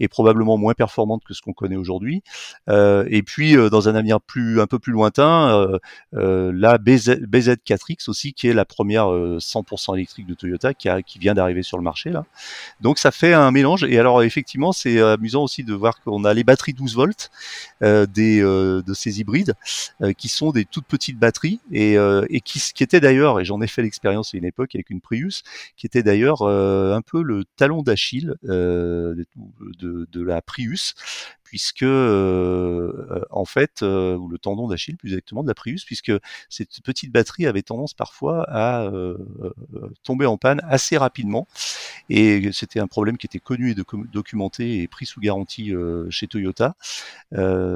et 0.00 0.08
probablement 0.08 0.56
moins 0.58 0.74
performante 0.74 1.22
que 1.24 1.34
ce 1.34 1.42
qu'on 1.42 1.52
connaît 1.52 1.76
aujourd'hui. 1.76 2.22
et 2.68 3.22
puis 3.24 3.56
dans 3.70 3.88
un 3.88 3.94
avenir 3.94 4.20
plus 4.20 4.60
un 4.60 4.66
peu 4.66 4.78
plus 4.78 4.92
lointain, 4.92 5.68
la 6.12 6.78
BZ, 6.78 7.26
BZ4X 7.26 8.08
aussi 8.08 8.32
qui 8.32 8.48
est 8.48 8.54
la 8.54 8.64
première 8.64 9.06
100% 9.06 9.94
électrique 9.94 10.26
de 10.26 10.34
Toyota 10.34 10.74
qui, 10.74 10.88
a, 10.88 11.02
qui 11.02 11.18
vient 11.18 11.34
d'arriver 11.34 11.62
sur 11.62 11.76
le 11.78 11.82
marché 11.82 12.10
là. 12.10 12.24
Donc 12.80 12.98
ça 12.98 13.10
fait 13.10 13.32
un 13.32 13.50
mélange. 13.50 13.84
Et 13.84 13.98
alors 13.98 14.22
effectivement 14.22 14.72
c'est 14.72 15.00
amusant 15.00 15.42
aussi 15.42 15.64
de 15.64 15.74
voir 15.74 16.00
qu'on 16.00 16.24
a 16.24 16.34
les 16.34 16.44
batteries 16.44 16.72
12 16.74 16.94
volts 16.94 17.30
des 17.80 18.40
de 18.40 18.94
ces 18.94 19.20
hybrides 19.20 19.54
qui 20.16 20.28
sont 20.28 20.50
des 20.50 20.64
toutes 20.64 20.86
petites 20.86 21.18
batteries 21.18 21.60
et, 21.72 21.96
et 22.28 22.40
qui, 22.40 22.60
qui 22.74 22.82
étaient 22.82 23.00
d'ailleurs 23.00 23.40
et 23.40 23.44
j'en 23.44 23.60
ai 23.60 23.66
fait 23.66 23.82
l'expérience 23.82 24.34
à 24.34 24.38
une 24.38 24.44
époque 24.44 24.74
avec 24.74 24.90
une 24.90 25.00
Prius 25.00 25.42
qui 25.76 25.86
était 25.86 26.02
d'ailleurs 26.02 26.42
un 26.42 27.02
peu 27.02 27.22
le 27.22 27.44
talon 27.56 27.82
d'Achille 27.82 28.34
de, 29.78 30.20
la 30.20 30.42
Prius 30.42 30.94
puisque 31.46 31.84
euh, 31.84 33.24
en 33.30 33.44
fait, 33.44 33.82
euh, 33.82 34.16
ou 34.16 34.28
le 34.28 34.36
tendon 34.36 34.66
d'Achille 34.66 34.96
plus 34.96 35.10
exactement 35.10 35.44
de 35.44 35.48
la 35.48 35.54
Prius, 35.54 35.84
puisque 35.84 36.12
cette 36.48 36.80
petite 36.82 37.12
batterie 37.12 37.46
avait 37.46 37.62
tendance 37.62 37.94
parfois 37.94 38.44
à 38.50 38.82
euh, 38.82 39.16
tomber 40.02 40.26
en 40.26 40.38
panne 40.38 40.60
assez 40.68 40.96
rapidement, 40.96 41.46
et 42.10 42.50
c'était 42.52 42.80
un 42.80 42.88
problème 42.88 43.16
qui 43.16 43.26
était 43.26 43.38
connu 43.38 43.70
et 43.70 43.74
documenté 44.12 44.82
et 44.82 44.88
pris 44.88 45.06
sous 45.06 45.20
garantie 45.20 45.72
chez 46.10 46.26
Toyota, 46.26 46.74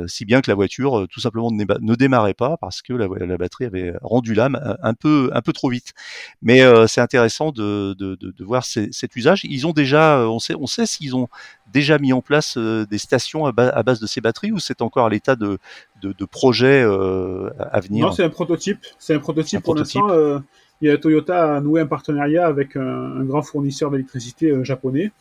si 0.09 0.25
bien 0.25 0.41
que 0.41 0.51
la 0.51 0.55
voiture 0.57 1.07
tout 1.09 1.21
simplement 1.21 1.51
ne, 1.53 1.95
démarrait 1.95 2.35
pas 2.35 2.57
parce 2.57 2.83
que 2.83 2.93
la, 2.93 3.37
batterie 3.37 3.67
avait 3.67 3.95
rendu 4.03 4.35
l'âme 4.35 4.77
un 4.83 4.95
peu 4.95 5.31
un 5.33 5.43
peu 5.43 5.53
trop 5.53 5.71
vite. 5.71 5.95
Mais 6.43 6.61
c'est 6.89 7.01
intéressant 7.01 7.53
de, 7.53 7.95
de, 7.95 8.17
de, 8.17 8.45
voir 8.45 8.65
cet 8.65 9.15
usage. 9.15 9.43
Ils 9.45 9.67
ont 9.67 9.73
déjà, 9.73 10.29
on 10.29 10.41
sait, 10.41 10.55
on 10.59 10.67
sait 10.67 10.87
s'ils 10.87 11.15
ont 11.15 11.29
déjà 11.73 11.99
mis 11.99 12.13
en 12.13 12.23
place 12.23 12.59
des 12.59 12.99
stations 12.99 13.47
à, 13.47 13.53
à 13.57 13.83
base 13.83 14.01
de 14.01 14.07
ces 14.07 14.21
batteries 14.21 14.53
ou 14.53 14.59
c'est 14.59 14.83
encore 14.83 15.07
à 15.07 15.11
l'état 15.11 15.37
de, 15.37 15.59
de, 16.01 16.13
de 16.13 16.25
projet 16.25 16.83
euh, 16.83 17.51
à 17.59 17.81
venir? 17.81 18.07
Non, 18.07 18.13
c'est 18.13 18.25
un 18.25 18.31
prototype. 18.31 18.81
C'est 18.99 19.15
un 19.15 19.19
prototype 19.19 19.63
pour 19.63 19.75
l'instant. 19.75 20.11
Euh, 20.11 20.39
il 20.81 20.89
y 20.89 20.91
a 20.91 20.97
Toyota 20.97 21.57
a 21.57 21.61
noué 21.61 21.83
un 21.83 21.87
partenariat 21.87 22.47
avec 22.47 22.77
un, 22.77 23.23
grand 23.25 23.43
fournisseur 23.43 23.91
d'électricité 23.91 24.51
euh, 24.51 24.65
japonais. 24.65 25.13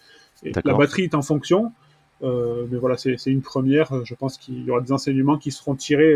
Et 0.44 0.54
la 0.64 0.74
batterie 0.74 1.04
est 1.04 1.16
en 1.16 1.22
fonction, 1.22 1.74
mais 2.22 2.78
voilà, 2.80 2.96
c'est 2.96 3.18
une 3.26 3.42
première. 3.42 4.06
Je 4.06 4.16
pense 4.16 4.38
qu'il 4.38 4.64
y 4.64 4.72
aura 4.72 4.80
des 4.80 4.94
enseignements 4.94 5.38
qui 5.38 5.52
seront 5.52 5.76
tirés 5.76 6.16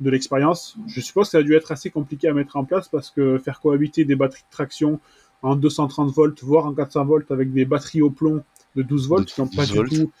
de 0.00 0.10
l'expérience. 0.10 0.78
Je 0.86 1.02
suppose 1.02 1.26
que 1.26 1.32
ça 1.32 1.38
a 1.38 1.42
dû 1.42 1.54
être 1.54 1.70
assez 1.70 1.90
compliqué 1.90 2.28
à 2.28 2.32
mettre 2.32 2.56
en 2.56 2.64
place 2.64 2.88
parce 2.88 3.10
que 3.10 3.36
faire 3.36 3.60
cohabiter 3.60 4.06
des 4.06 4.16
batteries 4.16 4.40
de 4.40 4.50
traction 4.50 5.00
en 5.42 5.54
230 5.54 6.10
volts, 6.14 6.42
voire 6.42 6.64
en 6.64 6.72
400 6.72 7.04
volts 7.04 7.30
avec 7.30 7.52
des 7.52 7.66
batteries 7.66 8.00
au 8.00 8.08
plomb 8.08 8.42
de 8.78 8.82
12 8.82 9.08
volts, 9.08 9.28
qui 9.28 9.40
n'ont 9.40 9.48
pas 9.48 9.66
du 9.66 9.74
tout 9.84 10.12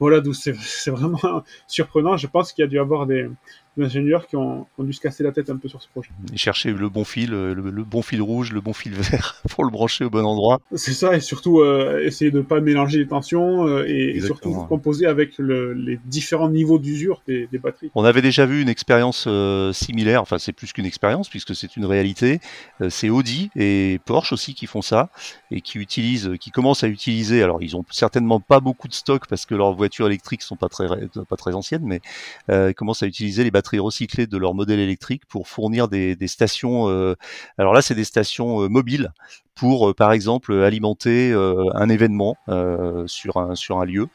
voilà, 0.00 0.20
c'est 0.32 0.90
vraiment 0.90 1.44
surprenant. 1.68 2.16
Je 2.16 2.26
pense 2.26 2.52
qu'il 2.52 2.62
y 2.62 2.66
a 2.66 2.68
dû 2.68 2.76
y 2.76 2.78
avoir 2.78 3.06
des, 3.06 3.28
ingénieurs 3.82 4.26
qui 4.26 4.36
ont, 4.36 4.66
dû 4.78 4.92
se 4.92 5.00
casser 5.00 5.24
la 5.24 5.32
tête 5.32 5.50
un 5.50 5.56
peu 5.56 5.68
sur 5.68 5.82
ce 5.82 5.88
projet. 5.88 6.10
Et 6.32 6.36
chercher 6.36 6.72
le 6.72 6.88
bon 6.88 7.04
fil, 7.04 7.34
euh, 7.34 7.54
le, 7.54 7.84
bon 7.84 8.02
fil 8.02 8.22
rouge, 8.22 8.52
le 8.52 8.60
bon 8.60 8.72
fil 8.72 8.92
vert 8.92 9.42
pour 9.50 9.64
le 9.64 9.70
brancher 9.70 10.04
au 10.04 10.10
bon 10.10 10.24
endroit. 10.24 10.60
C'est 10.74 10.92
ça, 10.92 11.16
et 11.16 11.20
surtout 11.20 11.60
euh, 11.60 12.04
essayer 12.04 12.30
de 12.30 12.38
ne 12.38 12.42
pas 12.42 12.60
mélanger 12.60 12.98
les 12.98 13.06
tensions 13.06 13.66
euh, 13.66 13.84
et, 13.88 14.20
surtout 14.20 14.52
composer 14.68 15.06
avec 15.06 15.38
les 15.38 15.98
différents 16.04 16.48
niveaux 16.48 16.78
d'usure 16.78 17.22
des, 17.26 17.48
batteries. 17.62 17.90
On 17.94 18.04
avait 18.04 18.22
déjà 18.22 18.46
vu 18.46 18.62
une 18.62 18.68
expérience 18.68 19.28
similaire, 19.72 20.22
enfin 20.22 20.38
c'est 20.38 20.52
plus 20.52 20.72
qu'une 20.72 20.86
expérience 20.86 21.28
puisque 21.28 21.54
c'est 21.54 21.76
une 21.76 21.84
réalité. 21.84 22.40
c'est 22.88 23.10
Audi 23.10 23.50
et 23.56 24.00
Porsche 24.04 24.32
aussi 24.32 24.54
qui 24.54 24.66
font 24.66 24.82
ça 24.82 25.10
et 25.50 25.60
qui 25.60 25.78
utilisent, 25.78 26.32
qui 26.40 26.50
commencent 26.50 26.84
à 26.84 26.88
utiliser. 26.88 27.42
Alors 27.42 27.62
ils 27.62 27.76
ont 27.76 27.84
certainement 27.90 28.40
pas 28.40 28.60
beaucoup 28.60 28.88
de 28.88 28.94
stock 28.94 29.26
parce 29.28 29.46
que 29.46 29.54
leurs 29.54 29.74
voitures 29.74 30.06
électriques 30.06 30.42
sont 30.42 30.56
pas 30.56 30.68
très 30.68 30.86
pas 31.28 31.36
très 31.36 31.54
anciennes, 31.54 31.84
mais 31.84 32.00
ils 32.48 32.74
commencent 32.74 33.02
à 33.02 33.06
utiliser 33.06 33.44
les 33.44 33.50
batteries 33.50 33.63
recyclées 33.72 34.26
de 34.26 34.36
leur 34.36 34.54
modèle 34.54 34.80
électrique 34.80 35.26
pour 35.26 35.48
fournir 35.48 35.88
des, 35.88 36.16
stations. 36.26 36.88
Euh, 36.88 37.14
alors 37.58 37.72
là, 37.72 37.82
c'est 37.82 37.94
des 37.94 38.04
stations 38.04 38.62
euh, 38.62 38.68
mobiles 38.68 39.12
pour, 39.54 39.90
euh, 39.90 39.94
par 39.94 40.12
exemple, 40.12 40.52
alimenter 40.52 41.32
un 41.32 41.88
événement 41.88 42.36
sur 43.06 43.36
un 43.36 43.84
lieu. 43.84 44.08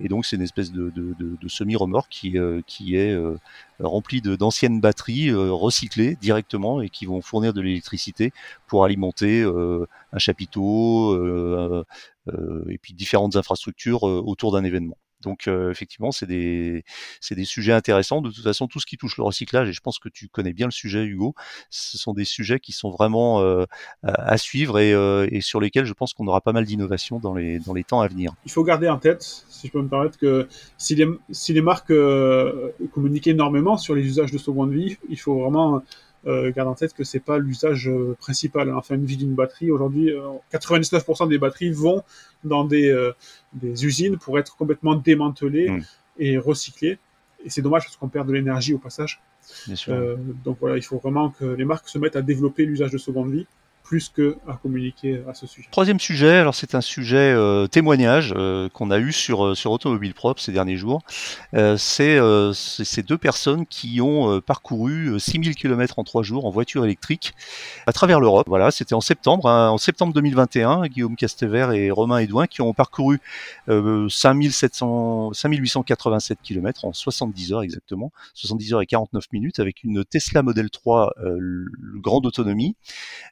Et 0.00 0.08
donc, 0.08 0.24
c'est 0.26 0.36
une 0.36 0.42
espèce 0.42 0.72
de, 0.72 0.92
semi-remorque 1.48 2.10
qui 2.10 2.36
qui 2.66 2.96
est 2.96 3.16
rempli 3.80 4.20
d'anciennes 4.20 4.80
batteries 4.80 5.32
recyclées 5.32 6.16
directement 6.20 6.80
et 6.80 6.88
qui 6.88 7.06
vont 7.06 7.20
fournir 7.20 7.52
de 7.52 7.60
l'électricité 7.60 8.32
pour 8.66 8.84
alimenter 8.84 9.42
un 9.42 10.18
chapiteau 10.18 11.84
et 12.68 12.78
puis 12.78 12.94
différentes 12.94 13.36
infrastructures 13.36 14.04
autour 14.04 14.52
d'un 14.52 14.64
événement. 14.64 14.96
Donc 15.24 15.48
euh, 15.48 15.70
effectivement, 15.70 16.12
c'est 16.12 16.26
des, 16.26 16.84
c'est 17.20 17.34
des 17.34 17.44
sujets 17.44 17.72
intéressants. 17.72 18.20
De 18.20 18.30
toute 18.30 18.44
façon, 18.44 18.66
tout 18.66 18.80
ce 18.80 18.86
qui 18.86 18.96
touche 18.96 19.16
le 19.16 19.24
recyclage, 19.24 19.68
et 19.68 19.72
je 19.72 19.80
pense 19.80 19.98
que 19.98 20.08
tu 20.08 20.28
connais 20.28 20.52
bien 20.52 20.66
le 20.66 20.72
sujet, 20.72 21.04
Hugo, 21.04 21.34
ce 21.70 21.98
sont 21.98 22.12
des 22.12 22.24
sujets 22.24 22.60
qui 22.60 22.72
sont 22.72 22.90
vraiment 22.90 23.40
euh, 23.40 23.64
à 24.02 24.38
suivre 24.38 24.78
et, 24.78 24.92
euh, 24.92 25.26
et, 25.30 25.40
sur 25.40 25.60
lesquels 25.60 25.84
je 25.84 25.92
pense 25.92 26.14
qu'on 26.14 26.26
aura 26.26 26.40
pas 26.40 26.52
mal 26.52 26.64
d'innovations 26.64 27.18
dans 27.18 27.34
les, 27.34 27.58
dans 27.58 27.74
les 27.74 27.84
temps 27.84 28.00
à 28.00 28.08
venir. 28.08 28.32
Il 28.44 28.52
faut 28.52 28.64
garder 28.64 28.88
en 28.88 28.98
tête, 28.98 29.44
si 29.48 29.66
je 29.66 29.72
peux 29.72 29.82
me 29.82 29.88
permettre, 29.88 30.18
que 30.18 30.48
si 30.78 30.94
les, 30.94 31.06
si 31.30 31.52
les 31.52 31.62
marques 31.62 31.92
communiquent 32.92 33.26
énormément 33.26 33.76
sur 33.76 33.94
les 33.94 34.02
usages 34.02 34.32
de 34.32 34.38
seconde 34.38 34.72
vie, 34.72 34.96
il 35.08 35.18
faut 35.18 35.40
vraiment 35.40 35.82
euh, 36.26 36.52
garde 36.52 36.68
en 36.68 36.74
tête 36.74 36.94
que 36.94 37.04
c'est 37.04 37.20
pas 37.20 37.38
l'usage 37.38 37.88
euh, 37.88 38.16
principal. 38.18 38.72
Enfin, 38.72 38.94
une 38.94 39.04
vie 39.04 39.16
d'une 39.16 39.34
batterie, 39.34 39.70
aujourd'hui, 39.70 40.12
99% 40.52 41.24
euh, 41.24 41.26
des 41.26 41.38
batteries 41.38 41.70
vont 41.70 42.02
dans 42.44 42.64
des, 42.64 43.10
des, 43.52 43.84
usines 43.86 44.18
pour 44.18 44.38
être 44.38 44.56
complètement 44.56 44.94
démantelées 44.94 45.70
mmh. 45.70 45.82
et 46.18 46.38
recyclées. 46.38 46.98
Et 47.44 47.50
c'est 47.50 47.62
dommage 47.62 47.84
parce 47.84 47.96
qu'on 47.96 48.08
perd 48.08 48.26
de 48.26 48.32
l'énergie 48.32 48.74
au 48.74 48.78
passage. 48.78 49.20
donc 50.44 50.58
voilà, 50.60 50.76
il 50.76 50.82
faut 50.82 50.98
vraiment 50.98 51.30
que 51.30 51.44
les 51.44 51.64
marques 51.64 51.88
se 51.88 51.98
mettent 51.98 52.16
à 52.16 52.22
développer 52.22 52.64
l'usage 52.64 52.90
de 52.90 52.98
seconde 52.98 53.30
vie 53.30 53.46
plus 53.84 54.08
que 54.08 54.38
à 54.48 54.54
communiquer 54.54 55.22
à 55.28 55.34
ce 55.34 55.46
sujet. 55.46 55.68
Troisième 55.70 56.00
sujet, 56.00 56.38
alors 56.38 56.54
c'est 56.54 56.74
un 56.74 56.80
sujet 56.80 57.32
euh, 57.32 57.66
témoignage 57.66 58.32
euh, 58.34 58.70
qu'on 58.70 58.90
a 58.90 58.98
eu 58.98 59.12
sur 59.12 59.44
euh, 59.44 59.54
sur 59.54 59.70
Automobile 59.72 60.14
Propre 60.14 60.40
ces 60.40 60.52
derniers 60.52 60.78
jours. 60.78 61.02
c'est 61.76 62.18
ces 62.54 63.02
deux 63.02 63.18
personnes 63.18 63.66
qui 63.66 64.00
ont 64.00 64.40
parcouru 64.40 65.20
6000 65.20 65.54
km 65.54 65.98
en 65.98 66.04
trois 66.04 66.22
jours 66.22 66.46
en 66.46 66.50
voiture 66.50 66.84
électrique 66.84 67.34
à 67.86 67.92
travers 67.92 68.20
l'Europe. 68.20 68.46
Voilà, 68.48 68.70
c'était 68.70 68.94
en 68.94 69.02
septembre, 69.02 69.48
hein, 69.48 69.68
en 69.68 69.78
septembre 69.78 70.14
2021, 70.14 70.86
Guillaume 70.86 71.16
Castever 71.16 71.68
et 71.74 71.90
Romain 71.90 72.18
Edouin 72.18 72.46
qui 72.46 72.62
ont 72.62 72.72
parcouru 72.72 73.20
5700 73.68 75.34
5887 75.34 76.38
km 76.42 76.86
en 76.86 76.92
70 76.92 77.52
heures 77.52 77.62
exactement, 77.62 78.12
70 78.34 78.72
heures 78.72 78.82
et 78.82 78.86
49 78.86 79.24
minutes 79.32 79.58
avec 79.58 79.84
une 79.84 80.04
Tesla 80.04 80.42
Model 80.42 80.70
3 80.70 81.14
grande 81.96 82.24
autonomie. 82.24 82.76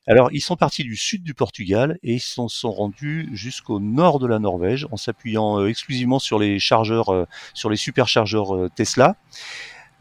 Alors 0.06 0.30
sont 0.42 0.56
partis 0.56 0.84
du 0.84 0.96
sud 0.96 1.22
du 1.22 1.34
Portugal 1.34 1.98
et 2.02 2.14
ils 2.14 2.20
sont, 2.20 2.48
sont 2.48 2.72
rendus 2.72 3.28
jusqu'au 3.32 3.80
nord 3.80 4.18
de 4.18 4.26
la 4.26 4.38
Norvège 4.38 4.86
en 4.90 4.96
s'appuyant 4.96 5.60
euh, 5.60 5.68
exclusivement 5.68 6.18
sur 6.18 6.38
les 6.38 6.58
chargeurs, 6.58 7.12
euh, 7.12 7.26
sur 7.54 7.70
les 7.70 7.76
superchargeurs 7.76 8.54
euh, 8.54 8.68
Tesla. 8.74 9.16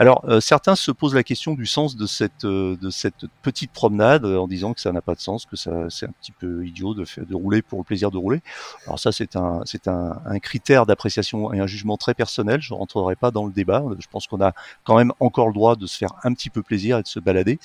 Alors, 0.02 0.26
euh, 0.28 0.40
certains 0.40 0.76
se 0.76 0.90
posent 0.90 1.14
la 1.14 1.22
question 1.22 1.54
du 1.54 1.68
sens 1.68 1.96
de 1.96 2.08
cette, 2.08 2.44
euh, 2.44 2.76
de 2.82 2.90
cette 2.90 3.28
petite 3.44 3.72
promenade 3.72 4.26
en 4.26 4.48
disant 4.48 4.74
que 4.74 4.82
ça 4.82 4.92
n'a 4.92 5.02
pas 5.04 5.14
de 5.14 5.20
sens, 5.20 5.46
que 5.46 5.56
ça, 5.56 5.92
c'est 5.92 6.08
un 6.08 6.12
petit 6.20 6.32
peu 6.32 6.66
idiot 6.66 6.96
de, 6.96 7.06
faire, 7.06 7.24
de 7.24 7.36
rouler 7.36 7.62
pour 7.62 7.78
le 7.78 7.84
plaisir 7.84 8.10
de 8.10 8.18
rouler. 8.18 8.42
Alors 8.88 8.98
ça, 8.98 9.12
c'est 9.12 9.36
un, 9.36 9.62
c'est 9.66 9.88
un, 9.88 10.20
un 10.26 10.40
critère 10.40 10.88
d'appréciation 10.88 11.54
et 11.54 11.60
un 11.60 11.68
jugement 11.68 11.98
très 11.98 12.16
personnel. 12.16 12.62
Je 12.62 12.74
rentrerai 12.74 13.16
pas 13.16 13.30
dans 13.30 13.46
le 13.46 13.52
débat. 13.52 13.84
Je 14.00 14.08
pense 14.08 14.26
qu'on 14.26 14.42
a 14.42 14.54
quand 14.86 14.98
même 14.98 15.14
encore 15.20 15.46
le 15.46 15.54
droit 15.54 15.76
de 15.76 15.86
se 15.86 16.00
faire 16.00 16.14
un 16.24 16.34
petit 16.34 16.50
peu 16.50 16.64
plaisir 16.64 16.98
et 16.98 17.04
de 17.04 17.08
se 17.08 17.20
balader. 17.20 17.60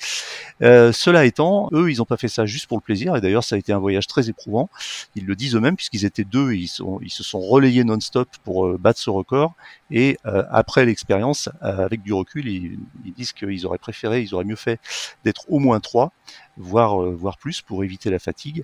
Euh, 0.61 0.91
cela 0.91 1.25
étant, 1.25 1.69
eux, 1.73 1.91
ils 1.91 1.97
n'ont 1.97 2.05
pas 2.05 2.17
fait 2.17 2.27
ça 2.27 2.45
juste 2.45 2.67
pour 2.67 2.77
le 2.77 2.83
plaisir. 2.83 3.15
Et 3.15 3.21
d'ailleurs, 3.21 3.43
ça 3.43 3.55
a 3.55 3.57
été 3.57 3.73
un 3.73 3.79
voyage 3.79 4.05
très 4.05 4.29
éprouvant. 4.29 4.69
Ils 5.15 5.25
le 5.25 5.35
disent 5.35 5.55
eux-mêmes 5.55 5.75
puisqu'ils 5.75 6.05
étaient 6.05 6.23
deux. 6.23 6.53
Ils, 6.53 6.67
sont, 6.67 6.99
ils 7.01 7.09
se 7.09 7.23
sont 7.23 7.39
relayés 7.39 7.83
non-stop 7.83 8.29
pour 8.43 8.67
euh, 8.67 8.77
battre 8.79 8.99
ce 8.99 9.09
record. 9.09 9.55
Et 9.89 10.17
après 10.23 10.83
l'expérience, 10.83 11.47
avec 11.61 12.01
du 12.03 12.11
recul, 12.11 12.26
ils, 12.35 12.79
disent 13.13 13.33
qu'ils 13.33 13.65
auraient 13.65 13.77
préféré, 13.77 14.21
ils 14.21 14.33
auraient 14.35 14.45
mieux 14.45 14.55
fait 14.55 14.79
d'être 15.23 15.45
au 15.49 15.59
moins 15.59 15.79
trois, 15.79 16.11
voire 16.57 17.01
euh, 17.01 17.15
voire 17.15 17.37
plus 17.37 17.61
pour 17.61 17.83
éviter 17.83 18.09
la 18.09 18.19
fatigue. 18.19 18.63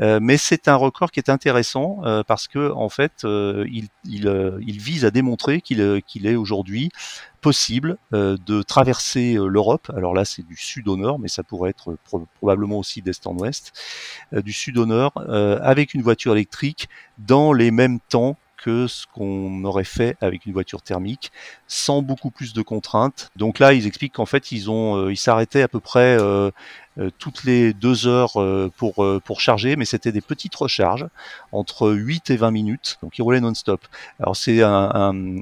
Euh, 0.00 0.18
mais 0.20 0.36
c'est 0.36 0.68
un 0.68 0.76
record 0.76 1.10
qui 1.10 1.20
est 1.20 1.30
intéressant 1.30 2.00
euh, 2.04 2.22
parce 2.22 2.48
que 2.48 2.70
en 2.72 2.88
fait, 2.88 3.24
il, 3.24 3.88
il, 4.04 4.78
vise 4.78 5.04
à 5.04 5.10
démontrer 5.10 5.60
qu'il 5.60 6.02
qu'il 6.06 6.26
est 6.26 6.36
aujourd'hui 6.36 6.90
possible 7.40 7.96
de 8.12 8.62
traverser 8.62 9.34
l'Europe. 9.34 9.90
Alors 9.96 10.14
là, 10.14 10.24
c'est 10.24 10.42
du 10.42 10.56
sud 10.56 10.88
au 10.88 10.96
nord, 10.96 11.18
mais 11.18 11.28
ça 11.28 11.42
pourrait 11.42 11.70
être 11.70 11.96
probablement 12.38 12.78
aussi 12.78 13.02
d'est 13.02 13.26
en 13.26 13.36
ouest, 13.36 13.72
du 14.32 14.52
sud 14.52 14.78
au 14.78 14.86
nord, 14.86 15.12
avec 15.62 15.94
une 15.94 16.02
voiture 16.02 16.32
électrique 16.32 16.88
dans 17.18 17.52
les 17.52 17.70
mêmes 17.70 18.00
temps 18.00 18.36
ce 18.66 19.06
qu'on 19.12 19.64
aurait 19.64 19.84
fait 19.84 20.16
avec 20.20 20.46
une 20.46 20.52
voiture 20.52 20.82
thermique, 20.82 21.32
sans 21.66 22.02
beaucoup 22.02 22.30
plus 22.30 22.52
de 22.52 22.62
contraintes. 22.62 23.30
Donc 23.36 23.58
là, 23.58 23.72
ils 23.72 23.86
expliquent 23.86 24.14
qu'en 24.14 24.26
fait, 24.26 24.52
ils 24.52 24.70
ont, 24.70 24.96
euh, 24.96 25.12
ils 25.12 25.16
s'arrêtaient 25.16 25.62
à 25.62 25.68
peu 25.68 25.80
près 25.80 26.16
euh, 26.20 26.50
toutes 27.18 27.44
les 27.44 27.72
deux 27.72 28.06
heures 28.06 28.32
pour, 28.76 29.06
pour 29.24 29.40
charger, 29.40 29.76
mais 29.76 29.84
c'était 29.84 30.12
des 30.12 30.20
petites 30.20 30.54
recharges 30.54 31.06
entre 31.52 31.90
8 31.90 32.30
et 32.30 32.36
20 32.36 32.50
minutes, 32.50 32.98
donc 33.02 33.18
il 33.18 33.22
roulait 33.22 33.40
non-stop. 33.40 33.80
Alors 34.20 34.36
c'est 34.36 34.62
un, 34.62 34.90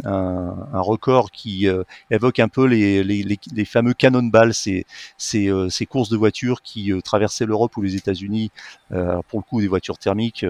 un, 0.04 0.80
record 0.80 1.30
qui 1.30 1.66
évoque 2.11 2.38
un 2.40 2.49
peu 2.49 2.66
les, 2.66 3.04
les, 3.04 3.38
les, 3.52 3.64
fameux 3.64 3.94
cannonball, 3.94 4.54
ces, 4.54 4.87
ces, 5.16 5.50
ces 5.70 5.87
courses 5.87 6.08
de 6.08 6.16
voitures 6.16 6.62
qui 6.62 6.92
traversaient 7.04 7.46
l'Europe 7.46 7.76
ou 7.76 7.82
les 7.82 7.96
États-Unis, 7.96 8.50
pour 8.90 9.38
le 9.38 9.42
coup 9.42 9.61
des 9.61 9.68
voitures 9.68 9.99
thermiques 9.99 10.44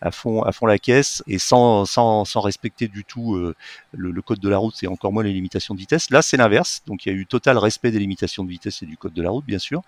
à 0.00 0.10
fond 0.10 0.42
à 0.42 0.52
fond 0.52 0.66
la 0.66 0.78
caisse 0.78 1.22
et 1.26 1.38
sans, 1.38 1.84
sans, 1.84 2.24
sans 2.24 2.40
respecter 2.40 2.88
du 2.88 3.04
tout 3.04 3.36
le, 3.36 3.54
le, 3.92 4.22
code 4.22 4.40
de 4.40 4.48
la 4.48 4.58
route 4.58 4.82
et 4.82 4.86
encore 4.86 5.12
moins 5.12 5.22
les 5.22 5.32
limitations 5.32 5.74
de 5.74 5.80
vitesse. 5.80 6.10
Là 6.10 6.22
c'est 6.22 6.36
l'inverse, 6.36 6.82
donc 6.86 7.06
il 7.06 7.12
y 7.12 7.12
a 7.12 7.18
eu 7.18 7.26
total 7.26 7.58
respect 7.58 7.90
des 7.90 7.98
limitations 7.98 8.44
de 8.44 8.50
vitesse 8.50 8.82
et 8.82 8.86
du 8.86 8.96
code 8.96 9.12
de 9.12 9.22
la 9.22 9.30
route 9.30 9.44
bien 9.44 9.58
sûr, 9.58 9.82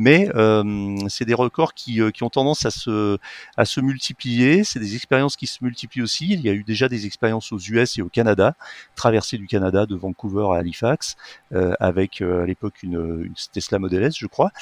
mais 0.00 0.30
euh, 0.34 0.96
c'est 1.08 1.26
des 1.26 1.34
records 1.34 1.74
qui, 1.74 2.00
euh, 2.00 2.10
qui, 2.10 2.22
ont 2.22 2.30
tendance 2.30 2.64
à 2.64 2.70
se, 2.70 3.18
à 3.58 3.66
se 3.66 3.82
multiplier, 3.82 4.64
c'est 4.64 4.78
des 4.78 4.96
expériences 4.96 5.36
qui 5.36 5.46
se 5.46 5.62
multiplient 5.62 6.00
aussi, 6.00 6.26
il 6.30 6.40
y 6.40 6.48
a 6.48 6.52
eu 6.52 6.64
déjà 6.64 6.88
des 6.88 7.04
expériences 7.04 7.52
aux 7.52 7.58
US 7.58 7.98
et 7.98 8.02
au 8.02 8.08
Canada, 8.08 8.54
traversée 8.96 9.36
du 9.36 9.46
Canada 9.46 9.84
de 9.84 9.94
Vancouver 9.94 10.54
à 10.54 10.60
Halifax, 10.60 11.16
euh, 11.52 11.74
avec 11.80 12.22
à 12.22 12.46
l'époque 12.46 12.82
une, 12.82 13.24
une, 13.26 13.34
Tesla 13.52 13.78
Model 13.78 14.02
S 14.04 14.14
je 14.16 14.26
crois. 14.26 14.52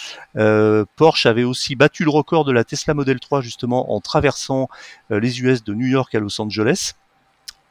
Porsche 0.97 1.27
avait 1.27 1.45
aussi 1.45 1.77
battu 1.77 2.03
le 2.03 2.11
record 2.11 2.45
de 2.45 2.51
la 2.51 2.65
Tesla 2.65 2.95
Model 2.95 3.21
3 3.21 3.41
justement 3.41 3.95
en 3.95 4.01
traversant 4.01 4.69
les 5.09 5.41
US 5.41 5.63
de 5.63 5.73
New 5.73 5.87
York 5.87 6.13
à 6.17 6.19
Los 6.19 6.41
Angeles 6.41 6.95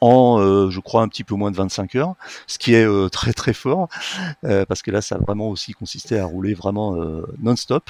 en, 0.02 0.40
euh, 0.40 0.70
je 0.70 0.80
crois, 0.80 1.02
un 1.02 1.08
petit 1.08 1.24
peu 1.24 1.36
moins 1.36 1.52
de 1.52 1.56
25 1.56 1.96
heures, 1.96 2.16
ce 2.48 2.58
qui 2.58 2.74
est 2.74 2.86
euh, 2.86 3.10
très 3.12 3.34
très 3.34 3.54
fort, 3.54 3.90
euh, 4.44 4.66
parce 4.66 4.82
que 4.82 4.92
là, 4.92 5.02
ça 5.02 5.16
a 5.16 5.18
vraiment 5.20 5.50
aussi 5.50 5.74
consisté 5.74 6.20
à 6.20 6.26
rouler 6.26 6.54
vraiment 6.54 6.96
non-stop. 7.40 7.90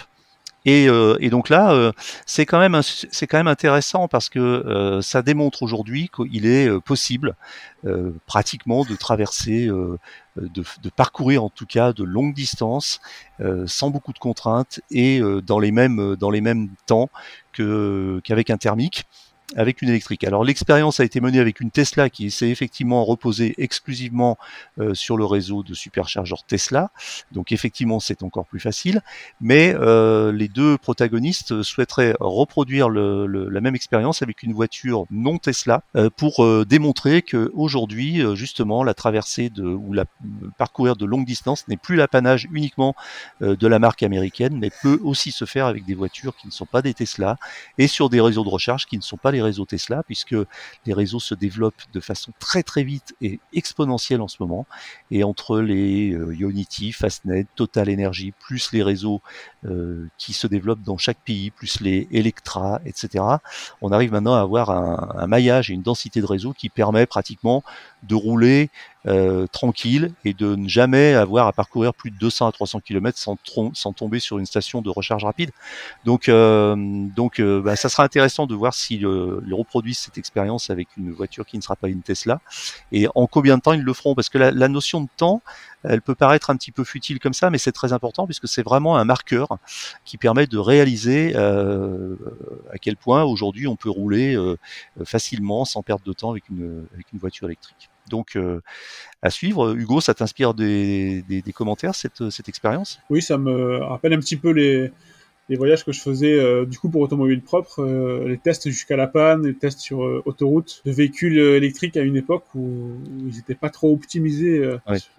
Et, 0.65 0.87
et, 1.19 1.29
donc 1.29 1.47
là, 1.47 1.93
c'est 2.25 2.45
quand 2.45 2.59
même 2.59 2.81
c'est 2.83 3.25
quand 3.25 3.37
même 3.37 3.47
intéressant 3.47 4.09
parce 4.09 4.27
que 4.27 4.99
ça 5.01 5.21
démontre 5.21 5.63
aujourd'hui 5.63 6.09
qu'il 6.13 6.45
est 6.45 6.69
possible 6.81 7.35
pratiquement 8.25 8.83
de 8.83 8.95
traverser, 8.97 9.67
de, 9.67 9.97
de, 10.35 10.89
parcourir 10.89 11.45
en 11.45 11.49
tout 11.49 11.65
cas 11.65 11.93
de 11.93 12.03
longues 12.03 12.33
distances 12.33 12.99
sans 13.65 13.91
beaucoup 13.91 14.11
de 14.11 14.19
contraintes 14.19 14.81
et 14.91 15.21
dans 15.45 15.59
les 15.59 15.71
mêmes 15.71 16.17
dans 16.17 16.31
les 16.31 16.41
mêmes 16.41 16.67
temps 16.85 17.09
que 17.53 18.19
qu'avec 18.25 18.49
un 18.49 18.57
thermique 18.57 19.05
avec 19.55 19.81
une 19.81 19.89
électrique. 19.89 20.23
Alors 20.25 20.43
l'expérience 20.43 20.99
a 20.99 21.05
été 21.05 21.21
menée 21.21 21.39
avec 21.39 21.61
une 21.61 21.71
Tesla 21.71 22.09
qui 22.09 22.31
s'est 22.31 22.49
effectivement 22.49 23.05
reposée 23.05 23.55
exclusivement 23.57 24.37
euh, 24.79 24.93
sur 24.93 25.15
le 25.15 25.25
réseau 25.25 25.63
de 25.63 25.73
superchargeurs 25.73 26.43
Tesla. 26.43 26.91
Donc 27.31 27.51
effectivement 27.51 27.99
c'est 27.99 28.23
encore 28.23 28.45
plus 28.45 28.59
facile. 28.59 29.01
Mais 29.39 29.73
euh, 29.75 30.33
les 30.33 30.49
deux 30.49 30.77
protagonistes 30.77 31.63
souhaiteraient 31.63 32.15
reproduire 32.19 32.89
le, 32.89 33.25
la 33.25 33.61
même 33.61 33.75
expérience 33.75 34.21
avec 34.21 34.43
une 34.43 34.53
voiture 34.53 35.05
non 35.11 35.37
Tesla 35.37 35.81
euh, 35.95 36.09
pour 36.09 36.65
démontrer 36.65 37.21
que 37.21 37.51
aujourd'hui 37.53 38.21
justement 38.35 38.83
la 38.83 38.93
traversée 38.93 39.49
de 39.49 39.63
ou 39.63 39.93
la 39.93 40.05
parcourir 40.57 40.95
de 40.95 41.05
longue 41.05 41.25
distance 41.25 41.67
n'est 41.67 41.77
plus 41.77 41.95
l'apanage 41.95 42.47
uniquement 42.51 42.95
de 43.41 43.67
la 43.67 43.79
marque 43.79 44.03
américaine, 44.03 44.57
mais 44.57 44.71
peut 44.81 44.99
aussi 45.03 45.31
se 45.31 45.45
faire 45.45 45.67
avec 45.67 45.85
des 45.85 45.93
voitures 45.93 46.35
qui 46.35 46.47
ne 46.47 46.51
sont 46.51 46.65
pas 46.65 46.81
des 46.81 46.93
Tesla 46.93 47.37
et 47.77 47.87
sur 47.87 48.09
des 48.09 48.21
réseaux 48.21 48.43
de 48.43 48.49
recharge 48.49 48.85
qui 48.85 48.97
ne 48.97 49.03
sont 49.03 49.17
pas 49.17 49.31
les 49.31 49.36
réseaux 49.41 49.65
Tesla, 49.65 50.03
puisque 50.03 50.35
les 50.85 50.93
réseaux 50.93 51.19
se 51.19 51.35
développent 51.35 51.81
de 51.93 51.99
façon 51.99 52.31
très 52.39 52.63
très 52.63 52.83
vite 52.83 53.15
et 53.21 53.39
exponentielle 53.53 54.21
en 54.21 54.27
ce 54.27 54.37
moment. 54.39 54.65
Et 55.11 55.23
entre 55.23 55.59
les 55.59 56.11
euh, 56.13 56.35
Unity, 56.39 56.91
Fastnet, 56.91 57.45
Total 57.55 57.89
Energy, 57.89 58.33
plus 58.39 58.71
les 58.71 58.83
réseaux 58.83 59.21
euh, 59.65 60.07
qui 60.17 60.33
se 60.33 60.47
développent 60.47 60.83
dans 60.83 60.97
chaque 60.97 61.19
pays, 61.19 61.51
plus 61.51 61.79
les 61.81 62.07
Electra, 62.11 62.79
etc., 62.85 63.23
on 63.81 63.91
arrive 63.91 64.11
maintenant 64.11 64.35
à 64.35 64.41
avoir 64.41 64.69
un, 64.69 65.15
un 65.17 65.27
maillage 65.27 65.69
et 65.69 65.73
une 65.73 65.81
densité 65.81 66.21
de 66.21 66.25
réseau 66.25 66.53
qui 66.53 66.69
permet 66.69 67.05
pratiquement 67.05 67.63
de 68.03 68.15
rouler 68.15 68.69
euh, 69.07 69.47
tranquille 69.47 70.13
et 70.25 70.33
de 70.33 70.55
ne 70.55 70.67
jamais 70.67 71.13
avoir 71.13 71.47
à 71.47 71.53
parcourir 71.53 71.93
plus 71.93 72.11
de 72.11 72.17
200 72.17 72.47
à 72.47 72.51
300 72.51 72.81
km 72.81 73.17
sans, 73.17 73.93
tomber 73.93 74.19
sur 74.19 74.37
une 74.37 74.45
station 74.45 74.81
de 74.81 74.89
recharge 74.89 75.23
rapide. 75.23 75.51
Donc, 76.05 76.29
euh, 76.29 76.75
donc 76.77 77.39
euh, 77.39 77.61
bah, 77.61 77.75
ça 77.75 77.89
sera 77.89 78.03
intéressant 78.03 78.47
de 78.47 78.55
voir 78.55 78.73
si 78.73 78.95
ils 78.95 79.53
reproduisent 79.53 79.99
cette 79.99 80.17
expérience 80.17 80.69
avec 80.69 80.87
une 80.97 81.11
voiture 81.11 81.45
qui 81.45 81.57
ne 81.57 81.61
sera 81.61 81.75
pas 81.75 81.87
une 81.87 82.01
Tesla 82.01 82.41
et 82.91 83.07
en 83.15 83.27
combien 83.27 83.57
de 83.57 83.61
temps 83.61 83.73
ils 83.73 83.81
le 83.81 83.93
feront? 83.93 84.15
Parce 84.15 84.29
que 84.29 84.37
la, 84.37 84.51
la 84.51 84.67
notion 84.67 85.01
de 85.01 85.09
temps, 85.17 85.41
elle 85.83 86.01
peut 86.01 86.15
paraître 86.15 86.49
un 86.49 86.57
petit 86.57 86.71
peu 86.71 86.83
futile 86.83 87.19
comme 87.19 87.33
ça, 87.33 87.49
mais 87.49 87.57
c'est 87.57 87.71
très 87.71 87.93
important 87.93 88.25
puisque 88.25 88.47
c'est 88.47 88.63
vraiment 88.63 88.97
un 88.97 89.05
marqueur 89.05 89.57
qui 90.05 90.17
permet 90.17 90.47
de 90.47 90.57
réaliser 90.57 91.33
euh, 91.35 92.15
à 92.71 92.77
quel 92.77 92.97
point 92.97 93.23
aujourd'hui 93.23 93.67
on 93.67 93.75
peut 93.75 93.89
rouler 93.89 94.35
euh, 94.35 94.57
facilement 95.05 95.65
sans 95.65 95.83
perdre 95.83 96.03
de 96.03 96.13
temps 96.13 96.31
avec 96.31 96.49
une, 96.49 96.85
avec 96.93 97.11
une 97.13 97.19
voiture 97.19 97.47
électrique. 97.47 97.89
Donc, 98.09 98.35
euh, 98.35 98.61
à 99.21 99.29
suivre. 99.29 99.75
Hugo, 99.75 100.01
ça 100.01 100.13
t'inspire 100.13 100.53
des, 100.53 101.23
commentaires, 101.53 101.95
cette, 101.95 102.29
cette 102.29 102.49
expérience? 102.49 102.99
Oui, 103.09 103.21
ça 103.21 103.37
me 103.37 103.77
rappelle 103.77 104.13
un 104.13 104.19
petit 104.19 104.37
peu 104.37 104.51
les, 104.51 104.91
les 105.49 105.55
voyages 105.55 105.85
que 105.85 105.91
je 105.91 106.01
faisais 106.01 106.33
euh, 106.39 106.65
du 106.65 106.77
coup 106.77 106.89
pour 106.89 107.01
automobile 107.01 107.41
propre, 107.41 107.81
euh, 107.81 108.27
les 108.27 108.37
tests 108.37 108.69
jusqu'à 108.69 108.95
la 108.95 109.07
panne, 109.07 109.45
les 109.45 109.55
tests 109.55 109.79
sur 109.79 109.99
autoroute 110.25 110.81
de 110.85 110.91
véhicules 110.91 111.37
électriques 111.37 111.97
à 111.97 112.01
une 112.01 112.15
époque 112.15 112.45
où, 112.55 112.97
ils 113.27 113.35
n'étaient 113.35 113.55
pas 113.55 113.69
trop 113.69 113.93
optimisés 113.93 114.77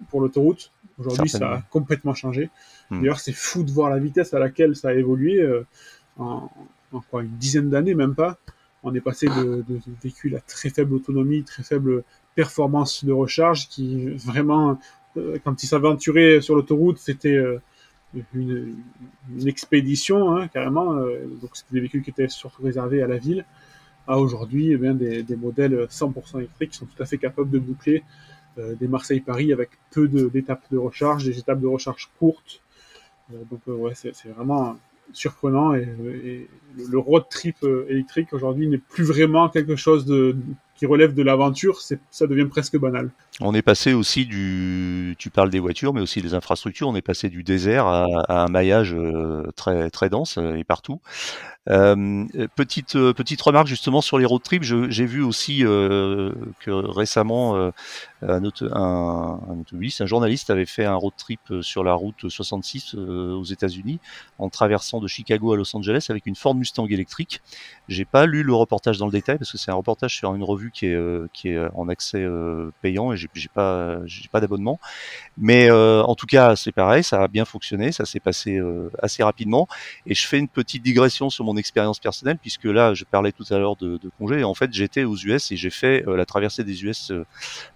pour 0.09 0.21
l'autoroute. 0.21 0.71
Aujourd'hui, 0.97 1.29
ça 1.29 1.53
a 1.53 1.61
complètement 1.69 2.13
changé. 2.13 2.49
Hmm. 2.89 2.99
D'ailleurs, 2.99 3.21
c'est 3.21 3.31
fou 3.31 3.63
de 3.63 3.71
voir 3.71 3.89
la 3.89 3.99
vitesse 3.99 4.33
à 4.33 4.39
laquelle 4.39 4.75
ça 4.75 4.89
a 4.89 4.93
évolué 4.93 5.41
en, 6.17 6.49
en 6.91 7.19
une 7.19 7.37
dizaine 7.37 7.69
d'années, 7.69 7.95
même 7.95 8.15
pas. 8.15 8.37
On 8.83 8.93
est 8.95 9.01
passé 9.01 9.27
de, 9.27 9.63
de, 9.67 9.79
véhicules 10.01 10.35
à 10.35 10.39
très 10.39 10.69
faible 10.69 10.93
autonomie, 10.93 11.43
très 11.43 11.63
faible 11.63 12.03
performance 12.43 13.03
de 13.03 13.11
recharge 13.11 13.67
qui 13.67 14.11
vraiment, 14.11 14.79
euh, 15.17 15.37
quand 15.43 15.61
ils 15.61 15.67
s'aventuraient 15.67 16.39
sur 16.39 16.55
l'autoroute, 16.55 16.97
c'était 16.97 17.35
euh, 17.35 17.59
une, 18.33 18.77
expédition 19.45 20.37
hein, 20.37 20.47
carrément. 20.47 20.93
Euh, 20.93 21.25
donc 21.41 21.49
c'était 21.57 21.73
des 21.73 21.81
véhicules 21.81 22.01
qui 22.01 22.11
étaient 22.11 22.29
surtout 22.29 22.63
réservés 22.63 23.01
à 23.03 23.07
la 23.07 23.17
ville. 23.17 23.43
À 24.07 24.17
aujourd'hui, 24.19 24.71
eh 24.71 24.77
bien 24.77 24.93
des, 24.93 25.35
modèles 25.35 25.85
100% 25.89 26.37
électriques 26.37 26.73
sont 26.73 26.85
tout 26.85 27.03
à 27.03 27.05
fait 27.05 27.17
capables 27.17 27.49
de 27.49 27.59
boucler 27.59 28.03
des 28.57 28.87
Marseille-Paris 28.87 29.53
avec 29.53 29.69
peu 29.91 30.07
d'étapes 30.07 30.65
de, 30.71 30.77
recharge, 30.77 31.25
des 31.25 31.37
étapes 31.37 31.61
de 31.61 31.67
recharge 31.67 32.09
courtes. 32.17 32.61
donc 33.51 33.61
ouais, 33.67 33.93
c'est 33.93 34.29
vraiment 34.35 34.77
surprenant 35.13 35.75
et, 35.75 35.87
le 36.93 36.97
road 36.97 37.25
trip 37.29 37.57
électrique 37.87 38.33
aujourd'hui 38.33 38.67
n'est 38.67 38.83
plus 38.93 39.03
vraiment 39.03 39.47
quelque 39.49 39.75
chose 39.75 40.05
de, 40.05 40.35
qui 40.79 40.85
relève 40.85 41.13
de 41.13 41.23
l'aventure, 41.23 41.81
ça 41.81 42.25
devient 42.25 42.45
presque 42.45 42.77
banal. 42.77 43.09
On 43.41 43.53
est 43.53 43.61
passé 43.61 43.91
aussi 43.91 44.25
du, 44.25 45.15
tu 45.19 45.29
parles 45.29 45.49
des 45.49 45.59
voitures, 45.59 45.93
mais 45.93 45.99
aussi 45.99 46.21
des 46.21 46.33
infrastructures. 46.33 46.87
On 46.87 46.95
est 46.95 47.01
passé 47.01 47.27
du 47.27 47.43
désert 47.43 47.85
à, 47.85 48.05
un 48.29 48.47
maillage 48.47 48.93
euh, 48.93 49.43
très 49.57 49.89
très 49.89 50.09
dense 50.09 50.37
euh, 50.37 50.55
et 50.55 50.63
partout. 50.63 51.01
Euh, 51.69 52.25
petite 52.55 52.93
petite 52.93 53.41
remarque 53.41 53.67
justement 53.67 53.99
sur 54.01 54.17
les 54.17 54.25
road 54.25 54.41
trips. 54.41 54.63
J'ai 54.63 55.05
vu 55.05 55.21
aussi 55.21 55.59
que 55.59 56.71
récemment 56.71 57.57
un, 57.57 57.71
un, 58.21 58.43
un, 58.71 60.05
journaliste 60.05 60.49
avait 60.49 60.65
fait 60.65 60.85
un 60.85 60.95
road 60.95 61.13
trip 61.17 61.41
sur 61.61 61.83
la 61.83 61.93
route 61.93 62.27
66 62.29 62.95
aux 62.95 63.43
États-Unis 63.43 63.99
en 64.39 64.49
traversant 64.49 64.99
de 64.99 65.07
Chicago 65.07 65.53
à 65.53 65.57
Los 65.57 65.75
Angeles 65.75 66.07
avec 66.09 66.25
une 66.25 66.35
Ford 66.35 66.55
Mustang 66.55 66.87
électrique. 66.87 67.41
J'ai 67.87 68.05
pas 68.05 68.25
lu 68.25 68.41
le 68.41 68.53
reportage 68.53 68.97
dans 68.97 69.05
le 69.05 69.11
détail 69.11 69.37
parce 69.37 69.51
que 69.51 69.57
c'est 69.57 69.69
un 69.69 69.75
reportage 69.75 70.15
sur 70.15 70.33
une 70.33 70.43
revue 70.43 70.68
qui 70.69 70.87
est 70.87 70.99
qui 71.33 71.49
est 71.49 71.59
en 71.73 71.89
accès 71.89 72.25
payant 72.81 73.11
et 73.13 73.17
j'ai 73.17 73.49
pas 73.53 73.99
pas 74.31 74.41
d'abonnement. 74.41 74.79
Mais 75.37 75.71
en 75.71 76.15
tout 76.15 76.27
cas 76.27 76.55
c'est 76.55 76.71
pareil, 76.71 77.03
ça 77.03 77.23
a 77.23 77.27
bien 77.27 77.45
fonctionné, 77.45 77.91
ça 77.91 78.05
s'est 78.05 78.19
passé 78.19 78.59
assez 79.01 79.23
rapidement 79.23 79.67
et 80.05 80.13
je 80.13 80.27
fais 80.27 80.39
une 80.39 80.47
petite 80.47 80.83
digression 80.83 81.29
sur 81.29 81.45
mon 81.45 81.57
expérience 81.57 81.99
personnelle, 81.99 82.37
puisque 82.37 82.65
là, 82.65 82.93
je 82.93 83.03
parlais 83.03 83.31
tout 83.31 83.45
à 83.51 83.57
l'heure 83.57 83.75
de, 83.75 83.97
de 83.97 84.09
congé. 84.17 84.43
en 84.43 84.53
fait, 84.53 84.73
j'étais 84.73 85.03
aux 85.03 85.15
US 85.15 85.51
et 85.51 85.57
j'ai 85.57 85.69
fait 85.69 86.07
euh, 86.07 86.15
la 86.15 86.25
traversée 86.25 86.63
des 86.63 86.83
US 86.83 87.11
euh, 87.11 87.25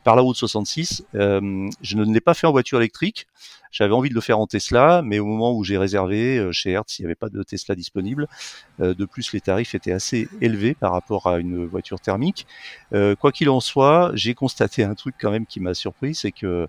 par 0.04 0.16
la 0.16 0.22
route 0.22 0.36
66. 0.36 1.06
Euh, 1.16 1.70
je 1.82 1.98
ne 1.98 2.14
l'ai 2.14 2.22
pas 2.22 2.34
fait 2.34 2.48
en 2.48 2.52
voiture 2.52 2.80
électrique. 2.80 3.28
J'avais 3.74 3.94
envie 3.94 4.10
de 4.10 4.16
le 4.16 4.22
faire 4.22 4.40
en 4.40 4.48
Tesla, 4.48 5.02
mais 5.04 5.20
au 5.20 5.26
moment 5.26 5.52
où 5.52 5.64
j'ai 5.66 5.78
réservé 5.78 6.48
chez 6.52 6.72
Hertz, 6.72 7.00
il 7.00 7.02
n'y 7.02 7.08
avait 7.08 7.16
pas 7.16 7.28
de 7.30 7.44
Tesla 7.44 7.76
disponible. 7.76 8.28
de 8.80 9.06
plus, 9.06 9.34
les 9.34 9.42
tarifs 9.42 9.76
étaient 9.76 9.92
assez 9.92 10.30
élevés 10.40 10.76
par 10.76 10.92
rapport 10.92 11.28
à 11.28 11.40
une 11.40 11.66
voiture 11.66 12.00
thermique. 12.00 12.48
quoi 12.92 13.32
qu'il 13.32 13.50
en 13.50 13.60
soit, 13.60 14.12
j'ai 14.14 14.36
constaté 14.36 14.84
un 14.84 14.94
truc 14.94 15.16
quand 15.20 15.32
même 15.32 15.48
qui 15.48 15.60
m'a 15.60 15.74
surpris, 15.74 16.14
c'est 16.14 16.32
que 16.32 16.68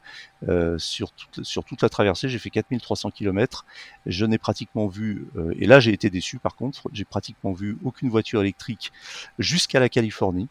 sur, 0.79 1.13
toute, 1.13 1.45
sur 1.45 1.65
toute 1.65 1.83
la 1.83 1.91
traversée, 1.91 2.29
j'ai 2.29 2.39
fait 2.39 2.51
4300 2.51 3.11
km. 3.11 3.67
Je 4.07 4.25
n'ai 4.25 4.39
pratiquement 4.39 4.89
vu, 4.89 5.29
et 5.59 5.67
là 5.67 5.81
j'ai 5.81 5.93
été 5.93 6.11
déçu 6.11 6.39
par 6.39 6.57
contre, 6.57 6.89
j'ai 6.93 7.05
pratiquement 7.05 7.53
vu 7.53 7.77
aucune 7.85 8.09
voiture 8.09 8.41
électrique 8.41 8.93
jusqu'à 9.39 9.81
la 9.81 9.89
Californie. 9.89 10.49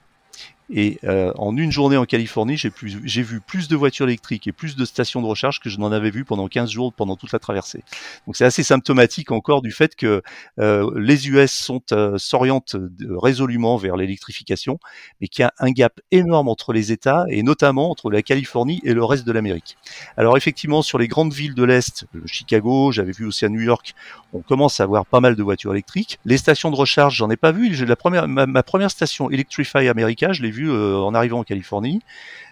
Et 0.76 1.00
en 1.38 1.56
une 1.56 1.72
journée 1.72 1.98
en 1.98 2.06
Californie, 2.06 2.58
j'ai 2.58 3.22
vu 3.22 3.40
plus 3.40 3.68
de 3.68 3.76
voitures 3.76 4.08
électriques 4.08 4.48
et 4.48 4.52
plus 4.52 4.76
de 4.76 4.86
stations 4.86 5.22
de 5.22 5.28
recharge 5.28 5.60
que 5.60 5.70
je 5.70 5.78
n'en 5.78 5.92
avais 5.92 6.10
vu 6.10 6.26
pendant 6.26 6.48
15 6.48 6.72
jours 6.72 6.94
pendant 6.94 7.16
toute 7.16 7.32
la 7.32 7.40
traversée. 7.40 7.84
Donc 8.26 8.36
c'est 8.36 8.46
assez 8.46 8.64
symptomatique 8.64 9.32
encore 9.32 9.62
du 9.62 9.72
fait 9.72 9.96
que 9.96 10.22
les 10.58 11.30
US 11.30 11.52
sont 11.52 11.82
s'orientent 12.18 12.76
résolument 13.10 13.78
vers 13.78 13.96
l'électrification, 13.98 14.80
mais 15.22 15.28
qu'il 15.28 15.44
y 15.44 15.46
a 15.46 15.54
un 15.60 15.72
gap 15.72 16.00
énorme 16.12 16.48
entre 16.48 16.74
les 16.74 16.92
États 16.92 17.26
et 17.30 17.44
notamment 17.44 17.92
entre 17.92 18.10
la 18.10 18.22
Californie 18.22 18.82
et 18.84 18.94
le 18.94 19.04
reste 19.04 19.26
de 19.26 19.32
l'Amérique. 19.32 19.78
Alors 20.18 20.38
effectivement, 20.38 20.82
sur 20.82 20.98
les 20.98 21.08
grandes 21.08 21.34
villes 21.34 21.56
de 21.56 21.64
l'Est, 21.64 22.06
Chicago, 22.26 22.92
j'avais 22.92 23.12
vu 23.12 23.26
aussi 23.26 23.46
à 23.46 23.50
New 23.50 23.62
York, 23.62 23.94
on 24.34 24.42
commence 24.42 24.80
à 24.80 24.84
avoir 24.84 25.06
pas 25.06 25.20
mal 25.20 25.36
de 25.36 25.44
voitures 25.44 25.72
électriques. 25.72 26.20
Les 26.26 26.38
stations 26.38 26.72
de 26.72 26.76
recharge, 26.76 27.16
j'en 27.16 27.30
ai 27.30 27.38
pas 27.38 27.52
vu. 27.52 27.70
La 27.86 27.96
première, 27.96 28.28
ma, 28.28 28.64
première 28.64 28.92
station 28.92 29.30
Electrify 29.30 29.88
America, 29.88 30.34
je 30.34 30.42
l'ai 30.42 30.52
vue 30.52 30.63
euh, 30.72 30.98
en 30.98 31.14
arrivant 31.14 31.40
en 31.40 31.44
Californie. 31.44 32.02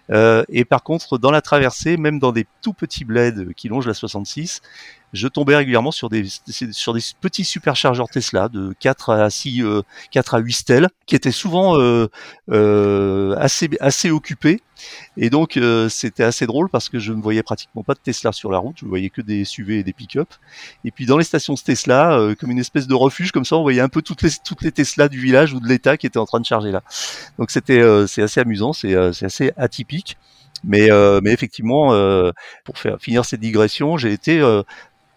Euh, 0.10 0.44
et 0.50 0.66
par 0.66 0.84
contre, 0.84 1.18
dans 1.18 1.32
la 1.32 1.42
traversée, 1.42 1.98
même 1.98 2.20
dans 2.20 2.32
des 2.32 2.46
tout 2.62 2.74
petits 2.74 3.06
bleds 3.06 3.54
qui 3.56 3.70
longent 3.70 3.88
la 3.88 3.94
66, 3.94 4.62
je 5.14 5.28
tombais 5.28 5.56
régulièrement 5.56 5.92
sur 5.92 6.10
des 6.10 6.26
sur 6.72 6.94
des 6.94 7.02
petits 7.20 7.44
superchargeurs 7.44 8.10
Tesla 8.10 8.48
de 8.50 8.74
4 8.80 9.10
à 9.12 9.30
6 9.30 9.64
4 10.12 10.34
euh, 10.34 10.38
à 10.38 10.40
8 10.40 10.54
stèles 10.54 10.90
qui 11.06 11.16
étaient 11.16 11.32
souvent 11.32 11.80
euh, 11.80 12.08
euh, 12.50 13.36
assez 13.38 13.70
assez 13.80 14.12
occupés 14.12 14.62
et 15.16 15.30
donc 15.30 15.60
c'était 15.90 16.24
assez 16.24 16.48
drôle 16.48 16.68
parce 16.70 16.90
que 16.90 16.98
je 16.98 17.14
ne 17.14 17.22
voyais 17.22 17.44
pratiquement 17.44 17.84
pas 17.84 17.94
de 17.94 18.00
Tesla 18.00 18.32
sur 18.32 18.52
la 18.52 18.58
route, 18.58 18.78
je 18.80 18.86
voyais 18.86 19.12
que 19.12 19.22
des 19.22 19.46
SUV 19.46 19.80
et 19.80 19.84
des 19.84 19.94
pick-up 19.94 20.30
et 20.86 20.90
puis 20.90 21.06
dans 21.06 21.20
les 21.20 21.24
stations 21.24 21.54
Tesla 21.54 22.34
comme 22.40 22.50
une 22.50 22.58
espèce 22.58 22.88
de 22.88 22.96
refuge 22.96 23.32
comme 23.32 23.46
ça 23.46 23.58
on 23.58 23.62
voyait 23.62 23.82
un 23.82 23.90
peu 23.90 24.02
toutes 24.02 24.24
les 24.24 24.32
toutes 24.44 24.64
les 24.64 24.72
Tesla 24.72 25.08
du 25.08 25.20
village 25.20 25.54
ou 25.54 25.60
de 25.60 25.68
l'État 25.68 25.98
qui 25.98 26.08
étaient 26.08 26.18
en 26.18 26.26
train 26.26 26.40
de 26.40 26.46
charger 26.46 26.72
là. 26.72 26.82
Donc 27.38 27.52
c'était 27.52 27.84
c'est 28.08 28.24
assez 28.24 28.40
amusant, 28.40 28.74
c'est 28.74 28.96
c'est 29.14 29.26
assez 29.26 29.52
atypique. 29.56 30.18
Mais, 30.64 30.90
mais 31.24 31.32
effectivement, 31.32 31.88
pour 32.66 32.78
faire 32.78 33.00
finir 33.00 33.26
cette 33.26 33.40
digression, 33.40 33.98
j'ai 33.98 34.14
été 34.14 34.42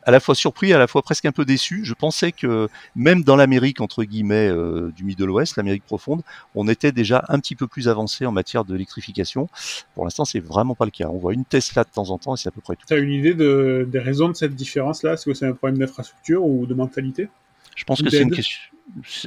à 0.04 0.10
la 0.10 0.20
fois 0.20 0.34
surpris, 0.34 0.72
à 0.72 0.78
la 0.78 0.86
fois 0.86 1.02
presque 1.02 1.24
un 1.24 1.32
peu 1.32 1.44
déçu. 1.44 1.84
Je 1.84 1.94
pensais 1.94 2.32
que 2.32 2.68
même 2.94 3.22
dans 3.22 3.36
l'Amérique 3.36 3.80
entre 3.80 4.04
guillemets 4.04 4.48
euh, 4.48 4.92
du 4.96 5.04
Middle 5.04 5.30
West, 5.30 5.56
l'Amérique 5.56 5.84
profonde, 5.84 6.22
on 6.54 6.68
était 6.68 6.92
déjà 6.92 7.24
un 7.28 7.38
petit 7.38 7.56
peu 7.56 7.66
plus 7.66 7.88
avancé 7.88 8.26
en 8.26 8.32
matière 8.32 8.64
d'électrification. 8.64 9.48
Pour 9.94 10.04
l'instant, 10.04 10.24
c'est 10.24 10.40
vraiment 10.40 10.74
pas 10.74 10.84
le 10.84 10.90
cas. 10.90 11.08
On 11.08 11.18
voit 11.18 11.32
une 11.32 11.44
Tesla 11.44 11.84
de 11.84 11.90
temps 11.90 12.10
en 12.10 12.18
temps 12.18 12.34
et 12.34 12.38
c'est 12.38 12.48
à 12.48 12.52
peu 12.52 12.60
près 12.60 12.76
tout. 12.76 12.86
Tu 12.86 12.94
as 12.94 12.98
une 12.98 13.12
idée 13.12 13.34
de, 13.34 13.86
des 13.90 13.98
raisons 13.98 14.28
de 14.28 14.34
cette 14.34 14.54
différence-là? 14.54 15.14
Est-ce 15.14 15.24
que 15.24 15.34
c'est 15.34 15.46
un 15.46 15.54
problème 15.54 15.78
d'infrastructure 15.78 16.44
ou 16.44 16.66
de 16.66 16.74
mentalité? 16.74 17.28
Je 17.76 17.84
pense 17.84 18.02
que 18.02 18.10
c'est 18.10 18.22
une 18.22 18.30
question 18.30 18.73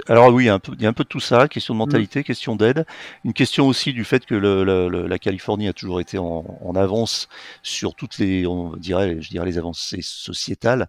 alors 0.08 0.32
oui, 0.32 0.44
il 0.44 0.48
y, 0.48 0.50
a 0.50 0.54
un 0.54 0.60
peu, 0.60 0.74
il 0.74 0.82
y 0.84 0.86
a 0.86 0.90
un 0.90 0.94
peu 0.94 1.04
de 1.04 1.10
tout 1.10 1.20
ça, 1.20 1.48
question 1.48 1.74
de 1.74 1.80
mentalité, 1.80 2.20
mm. 2.20 2.24
question 2.24 2.56
d'aide, 2.56 2.86
une 3.26 3.34
question 3.34 3.68
aussi 3.68 3.92
du 3.92 4.04
fait 4.04 4.26
que 4.26 4.36
le, 4.36 4.88
la 5.08 5.20
Californie 5.20 5.68
a 5.68 5.74
toujours 5.74 6.00
été 6.00 6.20
en, 6.20 6.46
en, 6.62 6.76
avance 6.76 7.28
sur 7.64 7.96
toutes 7.96 8.20
les, 8.20 8.46
on 8.46 8.76
dirait, 8.76 9.18
je 9.20 9.30
dirais 9.30 9.48
les 9.48 9.58
avancées 9.58 10.02
sociétales, 10.04 10.88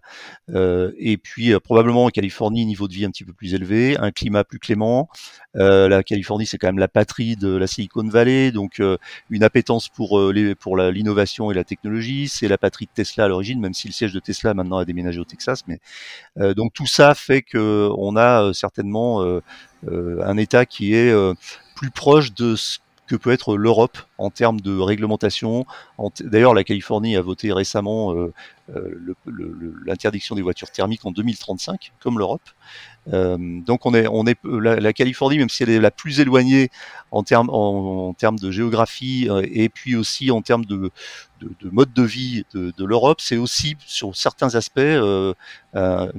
euh, 0.53 0.91
et 0.97 1.17
puis 1.17 1.51
euh, 1.51 1.59
probablement 1.59 2.05
en 2.05 2.09
Californie 2.09 2.65
niveau 2.65 2.87
de 2.87 2.93
vie 2.93 3.05
un 3.05 3.09
petit 3.09 3.23
peu 3.23 3.33
plus 3.33 3.55
élevé, 3.55 3.97
un 3.97 4.11
climat 4.11 4.43
plus 4.43 4.59
clément. 4.59 5.09
Euh, 5.55 5.89
la 5.89 6.03
Californie 6.03 6.45
c'est 6.45 6.59
quand 6.59 6.67
même 6.67 6.77
la 6.77 6.87
patrie 6.87 7.35
de 7.35 7.49
la 7.55 7.65
Silicon 7.65 8.07
Valley, 8.07 8.51
donc 8.51 8.81
une 9.29 9.43
appétence 9.43 9.89
pour 9.89 10.31
les, 10.31 10.53
pour 10.53 10.77
l'innovation 10.77 11.49
et 11.49 11.55
la 11.55 11.63
technologie. 11.63 12.27
C'est 12.27 12.47
la 12.47 12.59
patrie 12.59 12.85
de 12.85 12.91
Tesla 12.93 13.25
à 13.25 13.27
l'origine, 13.27 13.59
même 13.59 13.73
si 13.73 13.87
le 13.87 13.93
siège 13.93 14.13
de 14.13 14.19
Tesla 14.19 14.53
maintenant 14.53 14.77
a 14.77 14.85
déménagé 14.85 15.19
au 15.19 15.25
Texas, 15.25 15.63
mais 15.67 15.79
donc 16.53 16.73
tout 16.73 16.85
ça 16.85 17.15
fait 17.15 17.41
que 17.41 17.89
on 17.97 18.15
a 18.15 18.53
certainement 18.59 19.23
euh, 19.23 19.41
euh, 19.89 20.21
un 20.23 20.37
État 20.37 20.65
qui 20.65 20.93
est 20.93 21.11
euh, 21.11 21.33
plus 21.75 21.91
proche 21.91 22.33
de 22.33 22.55
ce 22.55 22.79
que 23.07 23.15
peut 23.15 23.31
être 23.31 23.57
l'Europe 23.57 23.97
en 24.19 24.29
termes 24.29 24.61
de 24.61 24.77
réglementation. 24.77 25.65
D'ailleurs, 26.19 26.53
la 26.53 26.63
Californie 26.63 27.17
a 27.17 27.23
voté 27.23 27.51
récemment 27.51 28.13
l'interdiction 29.83 30.35
des 30.35 30.43
voitures 30.43 30.69
thermiques 30.69 31.03
en 31.07 31.09
2035, 31.09 31.91
comme 31.99 32.19
l'Europe. 32.19 32.43
donc, 33.07 33.87
on 33.87 33.95
est, 33.95 34.05
on 34.05 34.27
est 34.27 34.37
la, 34.43 34.93
Californie, 34.93 35.39
même 35.39 35.49
si 35.49 35.63
elle 35.63 35.71
est 35.71 35.79
la 35.79 35.89
plus 35.89 36.19
éloignée 36.19 36.69
en 37.09 37.23
termes, 37.23 37.49
en, 37.49 38.13
termes 38.13 38.37
de 38.37 38.51
géographie 38.51 39.27
et 39.41 39.69
puis 39.69 39.95
aussi 39.95 40.29
en 40.29 40.43
termes 40.43 40.65
de, 40.65 40.91
de, 41.39 41.51
de 41.59 41.69
mode 41.69 41.93
de 41.93 42.03
vie 42.03 42.43
de, 42.53 42.73
de 42.77 42.85
l'Europe, 42.85 43.21
c'est 43.21 43.37
aussi 43.37 43.75
sur 43.85 44.15
certains 44.15 44.55
aspects 44.55 44.79
euh, 44.79 45.33
un, 45.73 46.09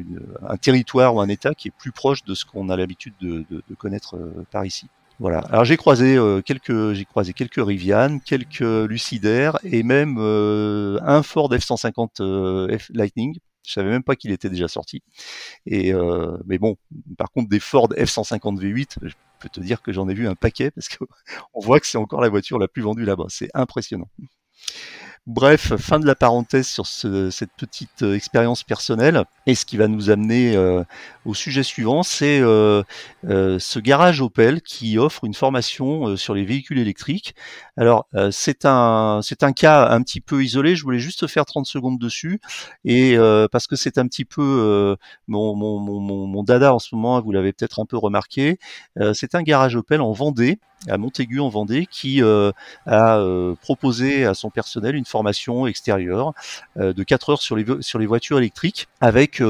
un, 0.49 0.57
territoire 0.57 1.15
ou 1.15 1.21
un 1.21 1.29
État 1.29 1.55
qui 1.55 1.69
est 1.69 1.73
plus 1.77 1.93
proche 1.93 2.25
de 2.25 2.35
ce 2.35 2.45
qu'on 2.45 2.69
a 2.69 2.77
l'habitude 2.77 3.15
de, 3.21 3.45
de, 3.51 3.75
connaître 3.75 4.17
euh, 4.17 4.47
par 4.51 4.65
ici. 4.65 4.87
Voilà. 5.19 5.41
Alors 5.51 5.65
j'ai 5.65 5.77
croisé 5.77 6.17
euh, 6.17 6.41
quelques, 6.41 6.93
j'ai 6.95 7.05
croisé 7.05 7.33
quelques 7.33 7.63
Rivian, 7.65 8.19
quelques 8.21 8.61
Lucidaires 8.61 9.59
et 9.65 9.83
même 9.83 10.17
euh, 10.19 10.99
un 11.03 11.23
Ford 11.23 11.53
F150 11.53 12.79
F 12.79 12.91
Lightning. 12.95 13.39
Je 13.67 13.73
savais 13.73 13.91
même 13.91 14.03
pas 14.03 14.17
qu'il 14.17 14.31
était 14.31 14.49
déjà 14.49 14.69
sorti. 14.69 15.03
Et 15.67 15.93
mais 16.47 16.57
bon, 16.59 16.77
par 17.19 17.31
contre 17.31 17.51
des 17.51 17.61
Ford 17.61 17.89
F150 17.91 18.59
V8, 18.59 18.97
je 19.03 19.15
peux 19.39 19.51
te 19.51 19.61
dire 19.61 19.83
que 19.83 19.93
j'en 19.93 20.09
ai 20.09 20.15
vu 20.15 20.27
un 20.27 20.35
paquet 20.35 20.71
parce 20.71 20.89
qu'on 20.89 21.07
voit 21.61 21.79
que 21.79 21.87
c'est 21.87 21.99
encore 21.99 22.23
la 22.23 22.31
voiture 22.31 22.59
la 22.59 22.69
plus 22.69 22.83
vendue 22.83 23.05
là-bas. 23.05 23.27
C'est 23.29 23.51
impressionnant. 23.53 24.09
Bref, 25.27 25.77
fin 25.77 26.01
de 26.01 26.07
la 26.07 26.15
parenthèse 26.15 26.67
sur 26.67 26.87
cette 26.87 27.53
petite 27.57 28.03
euh, 28.03 28.15
expérience 28.15 28.65
personnelle. 28.65 29.25
Et 29.47 29.55
ce 29.55 29.67
qui 29.67 29.77
va 29.77 29.87
nous 29.87 30.09
amener 30.09 30.57
euh, 30.57 30.83
au 31.27 31.35
sujet 31.35 31.63
suivant, 31.63 32.03
c'est 32.03 32.41
euh, 32.41 32.83
ce 33.23 33.79
garage 33.79 34.23
Opel 34.23 34.63
qui 34.63 34.99
offre 34.99 35.25
une 35.25 35.35
formation 35.35 36.17
sur 36.17 36.33
les 36.35 36.45
véhicules 36.45 36.79
électriques. 36.79 37.35
Alors, 37.77 38.07
c'est 38.31 38.65
un 38.65 39.21
un 39.43 39.53
cas 39.53 39.89
un 39.89 40.03
petit 40.03 40.21
peu 40.21 40.43
isolé. 40.43 40.75
Je 40.75 40.83
voulais 40.85 40.99
juste 40.99 41.27
faire 41.27 41.45
30 41.45 41.67
secondes 41.67 41.99
dessus 41.99 42.41
et 42.85 43.17
parce 43.53 43.67
que 43.67 43.77
c'est 43.77 43.99
un 43.99 44.07
petit 44.07 44.25
peu 44.25 44.97
mon, 45.29 46.43
dada 46.43 46.75
en 46.75 46.79
ce 46.79 46.95
moment. 46.95 47.21
Vous 47.21 47.33
l'avez 47.33 47.53
peut-être 47.53 47.81
un 47.81 47.87
peu 47.87 47.97
remarqué. 47.97 48.59
c'est 49.15 49.35
un 49.35 49.43
garage 49.43 49.77
Opel 49.77 50.01
en 50.01 50.13
Vendée 50.13 50.59
à 50.89 50.97
Montaigu 50.97 51.41
en 51.41 51.49
Vendée 51.49 51.87
qui 51.87 52.23
euh, 52.23 52.53
a 52.87 53.19
euh, 53.19 53.55
proposé 53.61 54.25
à 54.25 54.35
son 54.35 54.51
personnel 54.51 54.95
une 54.95 55.05
formation 55.05 55.67
extérieure 55.67 56.33
euh, 56.79 56.93
de 56.93 57.03
4 57.03 57.31
heures 57.31 57.43
sur 57.43 57.57
les, 57.57 57.65
sur 57.81 57.99
les 57.99 58.07
voitures 58.07 58.39
électriques 58.39 58.89
avec 59.01 59.43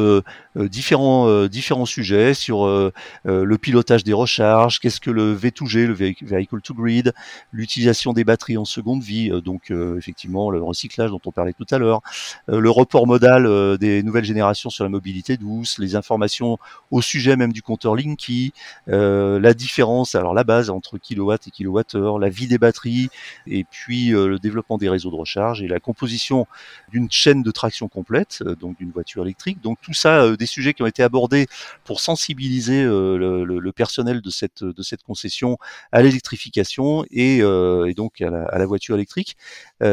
différents, 0.56 1.46
différents 1.46 1.86
sujets 1.86 2.34
sur 2.34 2.66
le 2.66 3.56
pilotage 3.58 4.04
des 4.04 4.12
recharges, 4.12 4.80
qu'est-ce 4.80 5.00
que 5.00 5.10
le 5.10 5.36
V2G, 5.36 5.86
le 5.86 5.94
Vehicle 5.94 6.60
to 6.60 6.74
Grid, 6.74 7.12
l'utilisation 7.52 8.12
des 8.12 8.24
batteries 8.24 8.56
en 8.56 8.64
seconde 8.64 9.02
vie, 9.02 9.30
donc 9.42 9.70
effectivement 9.70 10.50
le 10.50 10.62
recyclage 10.62 11.10
dont 11.10 11.20
on 11.24 11.32
parlait 11.32 11.52
tout 11.52 11.66
à 11.70 11.78
l'heure, 11.78 12.00
le 12.48 12.70
report 12.70 13.06
modal 13.06 13.78
des 13.78 14.02
nouvelles 14.02 14.24
générations 14.24 14.70
sur 14.70 14.84
la 14.84 14.90
mobilité 14.90 15.36
douce, 15.36 15.78
les 15.78 15.94
informations 15.94 16.58
au 16.90 17.00
sujet 17.00 17.36
même 17.36 17.52
du 17.52 17.62
compteur 17.62 17.94
Linky, 17.94 18.52
la 18.86 19.54
différence, 19.54 20.14
alors 20.14 20.34
la 20.34 20.44
base 20.44 20.70
entre 20.70 20.98
kilo 20.98 21.30
et 21.32 21.50
kilowattheures, 21.50 22.18
la 22.18 22.28
vie 22.28 22.46
des 22.46 22.58
batteries, 22.58 23.08
et 23.46 23.64
puis 23.64 24.14
euh, 24.14 24.28
le 24.28 24.38
développement 24.38 24.78
des 24.78 24.88
réseaux 24.88 25.10
de 25.10 25.16
recharge 25.16 25.62
et 25.62 25.68
la 25.68 25.80
composition 25.80 26.46
d'une 26.90 27.10
chaîne 27.10 27.42
de 27.42 27.50
traction 27.50 27.88
complète, 27.88 28.42
euh, 28.46 28.54
donc 28.54 28.78
d'une 28.78 28.90
voiture 28.90 29.22
électrique. 29.22 29.60
Donc 29.60 29.78
tout 29.80 29.94
ça, 29.94 30.22
euh, 30.22 30.36
des 30.40 30.46
sujets 30.46 30.74
qui 30.74 30.82
ont 30.82 30.86
été 30.86 31.04
abordés 31.04 31.46
pour 31.84 32.00
sensibiliser 32.00 32.82
le, 32.82 33.70
personnel 33.70 34.20
de 34.20 34.30
cette 34.30 35.02
concession 35.04 35.58
à 35.92 36.02
l'électrification 36.02 37.04
et, 37.10 37.38
et, 37.38 37.94
donc 37.94 38.20
à 38.20 38.58
la, 38.58 38.66
voiture 38.66 38.96
électrique. 38.96 39.36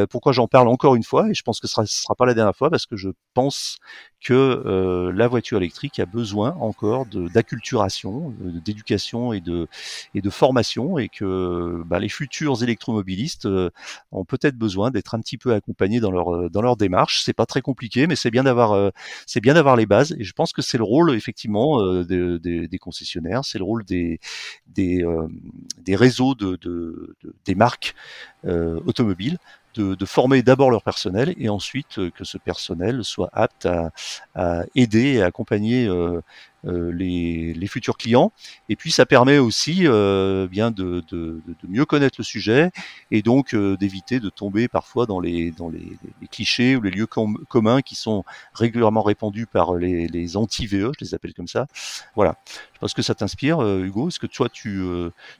pourquoi 0.09 0.31
j'en 0.31 0.47
parle 0.47 0.67
encore 0.67 0.95
une 0.95 1.03
fois 1.03 1.29
et 1.29 1.33
je 1.33 1.43
pense 1.43 1.59
que 1.59 1.67
ce 1.67 1.81
ne 1.81 1.85
sera 1.85 2.15
pas 2.15 2.25
la 2.25 2.33
dernière 2.33 2.55
fois 2.55 2.69
parce 2.69 2.85
que 2.85 2.95
je 2.95 3.09
pense 3.33 3.77
que 4.21 4.33
euh, 4.33 5.11
la 5.13 5.27
voiture 5.27 5.57
électrique 5.57 5.99
a 5.99 6.05
besoin 6.05 6.55
encore 6.59 7.05
d'acculturation, 7.05 8.33
euh, 8.43 8.59
d'éducation 8.65 9.31
et 9.31 9.41
de, 9.41 9.67
et 10.15 10.21
de 10.21 10.29
formation, 10.29 10.97
et 10.97 11.07
que 11.07 11.83
bah, 11.85 11.99
les 11.99 12.09
futurs 12.09 12.63
électromobilistes 12.63 13.45
euh, 13.45 13.69
ont 14.11 14.25
peut-être 14.25 14.57
besoin 14.57 14.89
d'être 14.91 15.13
un 15.13 15.19
petit 15.19 15.37
peu 15.37 15.53
accompagnés 15.53 15.99
dans 15.99 16.11
leur 16.11 16.49
dans 16.49 16.61
leur 16.61 16.77
démarche. 16.77 17.21
C'est 17.23 17.33
pas 17.33 17.45
très 17.45 17.61
compliqué, 17.61 18.07
mais 18.07 18.15
c'est 18.15 18.31
bien 18.31 18.43
d'avoir 18.43 18.91
bien 19.41 19.53
d'avoir 19.53 19.75
les 19.75 19.85
bases. 19.85 20.15
Et 20.17 20.23
je 20.23 20.33
pense 20.33 20.51
que 20.51 20.61
c'est 20.61 20.77
le 20.77 20.83
rôle 20.83 21.13
effectivement 21.13 22.03
des, 22.03 22.39
des, 22.39 22.77
concessionnaires, 22.79 23.45
c'est 23.45 23.59
le 23.59 23.63
rôle 23.63 23.83
des 23.85 24.19
des, 24.67 25.05
des 25.79 25.95
réseaux 25.95 26.35
de, 26.35 26.57
de, 26.61 27.15
de 27.23 27.35
des 27.45 27.55
marques 27.55 27.95
automobiles 28.43 29.37
de, 29.79 30.05
former 30.05 30.41
d'abord 30.41 30.71
leur 30.71 30.83
personnel 30.83 31.33
et 31.37 31.49
ensuite 31.49 31.99
euh, 31.99 32.11
que 32.11 32.23
ce 32.23 32.37
personnel 32.37 33.03
soit 33.03 33.29
apte 33.33 33.65
à, 33.65 33.91
aider 34.75 35.15
et 35.15 35.21
accompagner 35.21 35.87
euh, 35.87 36.21
les, 36.63 37.53
les, 37.53 37.67
futurs 37.67 37.97
clients. 37.97 38.31
Et 38.69 38.75
puis 38.75 38.91
ça 38.91 39.05
permet 39.05 39.37
aussi 39.37 39.81
bien 39.81 40.71
de, 40.71 41.03
de, 41.09 41.41
de, 41.45 41.67
mieux 41.67 41.85
connaître 41.85 42.15
le 42.17 42.23
sujet 42.23 42.71
et 43.11 43.21
donc 43.21 43.55
d'éviter 43.55 44.19
de 44.19 44.29
tomber 44.29 44.67
parfois 44.67 45.05
dans 45.05 45.19
les, 45.19 45.51
dans 45.51 45.69
les, 45.69 45.97
les 46.21 46.27
clichés 46.27 46.75
ou 46.75 46.81
les 46.81 46.91
lieux 46.91 47.07
communs 47.07 47.81
qui 47.81 47.95
sont 47.95 48.23
régulièrement 48.53 49.01
répandus 49.01 49.47
par 49.47 49.75
les, 49.75 50.07
les 50.07 50.37
anti-VE, 50.37 50.91
je 50.97 51.05
les 51.05 51.13
appelle 51.13 51.33
comme 51.33 51.47
ça. 51.47 51.67
Voilà. 52.15 52.37
Je 52.73 52.79
pense 52.79 52.93
que 52.93 53.01
ça 53.01 53.15
t'inspire, 53.15 53.61
Hugo. 53.61 54.09
Est-ce 54.09 54.19
que 54.19 54.27
toi, 54.27 54.49
tu, 54.49 54.83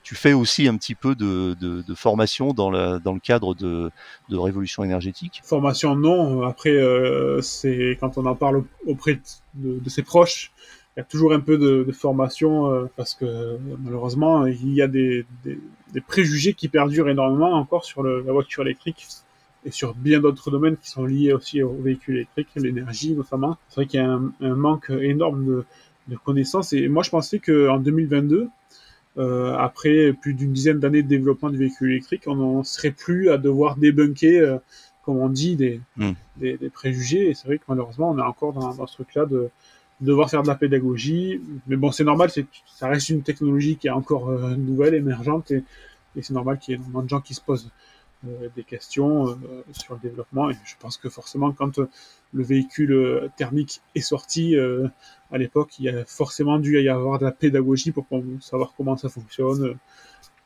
tu 0.04 0.16
fais 0.16 0.34
aussi 0.34 0.68
un 0.68 0.76
petit 0.76 0.96
peu 0.96 1.14
de, 1.14 1.56
de, 1.60 1.84
de 1.84 1.96
formation 1.96 2.54
dans, 2.54 2.72
la, 2.72 3.00
dans 3.00 3.14
le 3.14 3.20
cadre 3.20 3.54
de, 3.54 3.92
de 4.30 4.38
révolution 4.38 4.84
énergétique? 4.84 5.42
Formation, 5.44 5.96
non. 5.96 6.42
Après, 6.44 6.76
c'est 7.42 7.98
quand 8.00 8.18
on 8.18 8.26
en 8.26 8.36
parle 8.36 8.64
auprès 8.88 9.20
de, 9.54 9.80
de 9.80 9.90
ses 9.90 10.04
proches, 10.04 10.52
il 10.98 11.02
y 11.02 11.04
a 11.04 11.04
toujours 11.04 11.32
un 11.32 11.40
peu 11.40 11.60
de, 11.60 11.84
de 11.84 11.92
formation 11.92 12.74
euh, 12.74 12.86
parce 12.96 13.14
que 13.14 13.58
malheureusement 13.84 14.48
il 14.48 14.74
y 14.74 14.82
a 14.82 14.88
des, 14.88 15.26
des, 15.46 15.60
des, 15.94 16.02
préjugés 16.02 16.56
qui 16.56 16.70
perdurent 16.70 17.08
énormément 17.08 17.54
encore 17.54 17.86
sur 17.86 18.02
le, 18.02 18.22
la 18.22 18.34
voiture 18.34 18.64
électrique 18.64 19.06
et 19.64 19.70
sur 19.70 19.94
bien 19.94 20.20
d'autres 20.20 20.50
domaines 20.50 20.76
qui 20.76 20.90
sont 20.90 21.06
liés 21.06 21.34
aussi 21.34 21.62
aux 21.62 21.76
véhicules 21.76 22.16
électriques, 22.16 22.48
l'énergie 22.56 23.14
notamment. 23.14 23.58
C'est 23.70 23.76
vrai 23.76 23.86
qu'il 23.86 24.00
y 24.00 24.04
a 24.04 24.10
un, 24.12 24.32
un, 24.42 24.56
manque 24.56 24.90
énorme 24.90 25.46
de, 25.46 25.66
de 26.08 26.16
connaissances 26.16 26.74
et 26.74 26.88
moi 26.88 27.04
je 27.04 27.12
pensais 27.12 27.38
qu'en 27.38 27.78
2022 27.78 28.50
euh, 29.20 29.56
après 29.56 30.14
plus 30.14 30.34
d'une 30.34 30.54
dizaine 30.54 30.80
d'années 30.80 31.04
de 31.04 31.08
développement 31.08 31.52
du 31.52 31.58
véhicule 31.58 31.92
électrique, 31.92 32.24
on 32.26 32.36
n'en 32.36 32.64
serait 32.64 32.92
plus 32.92 33.30
à 33.30 33.38
devoir 33.38 33.76
débunker, 33.76 34.42
euh, 34.42 34.58
comme 35.04 35.18
on 35.18 35.30
dit, 35.30 35.56
des, 35.56 35.80
mm. 35.96 36.12
des, 36.38 36.58
des, 36.58 36.70
préjugés. 36.70 37.30
Et 37.30 37.34
c'est 37.34 37.48
vrai 37.48 37.58
que 37.58 37.64
malheureusement, 37.68 38.12
on 38.12 38.20
est 38.20 38.22
encore 38.22 38.54
dans, 38.54 38.76
dans 38.76 38.86
ce 38.86 38.94
truc-là 38.94 39.26
de, 39.26 39.50
devoir 40.02 40.30
faire 40.30 40.44
de 40.44 40.48
la 40.48 40.56
pédagogie. 40.56 41.42
Mais 41.68 41.76
bon, 41.76 41.92
c'est 41.92 42.04
normal, 42.04 42.30
ça 42.66 42.88
reste 42.88 43.10
une 43.10 43.24
technologie 43.24 43.78
qui 43.78 43.88
est 43.88 43.92
encore 43.92 44.30
euh, 44.30 44.56
nouvelle, 44.56 44.94
émergente, 44.94 45.52
et, 45.52 45.64
c'est 46.22 46.34
normal 46.34 46.58
qu'il 46.58 46.72
y 46.72 46.74
ait 46.74 46.78
énormément 46.78 47.04
de 47.04 47.10
gens 47.10 47.22
qui 47.22 47.36
se 47.36 47.42
posent 47.42 47.70
euh, 48.26 48.50
des 48.56 48.64
questions 48.64 49.28
euh, 49.28 49.36
sur 49.72 49.94
le 49.94 50.00
développement. 50.00 50.50
Et 50.50 50.56
je 50.66 50.74
pense 50.80 50.98
que 50.98 51.10
forcément, 51.10 51.52
quand 51.52 51.80
le 52.34 52.44
véhicule 52.44 53.30
thermique 53.38 53.82
est 53.94 54.02
sorti 54.02 54.56
à 55.32 55.38
l'époque, 55.38 55.78
il 55.78 55.86
y 55.86 55.90
a 55.90 56.06
forcément 56.06 56.58
dû 56.58 56.82
y 56.82 56.90
avoir 56.90 57.20
de 57.20 57.26
la 57.26 57.32
pédagogie 57.32 57.92
pour 57.92 58.08
savoir 58.42 58.74
comment 58.76 58.98
ça 58.98 59.10
fonctionne. 59.10 59.78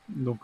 Donc 0.09 0.39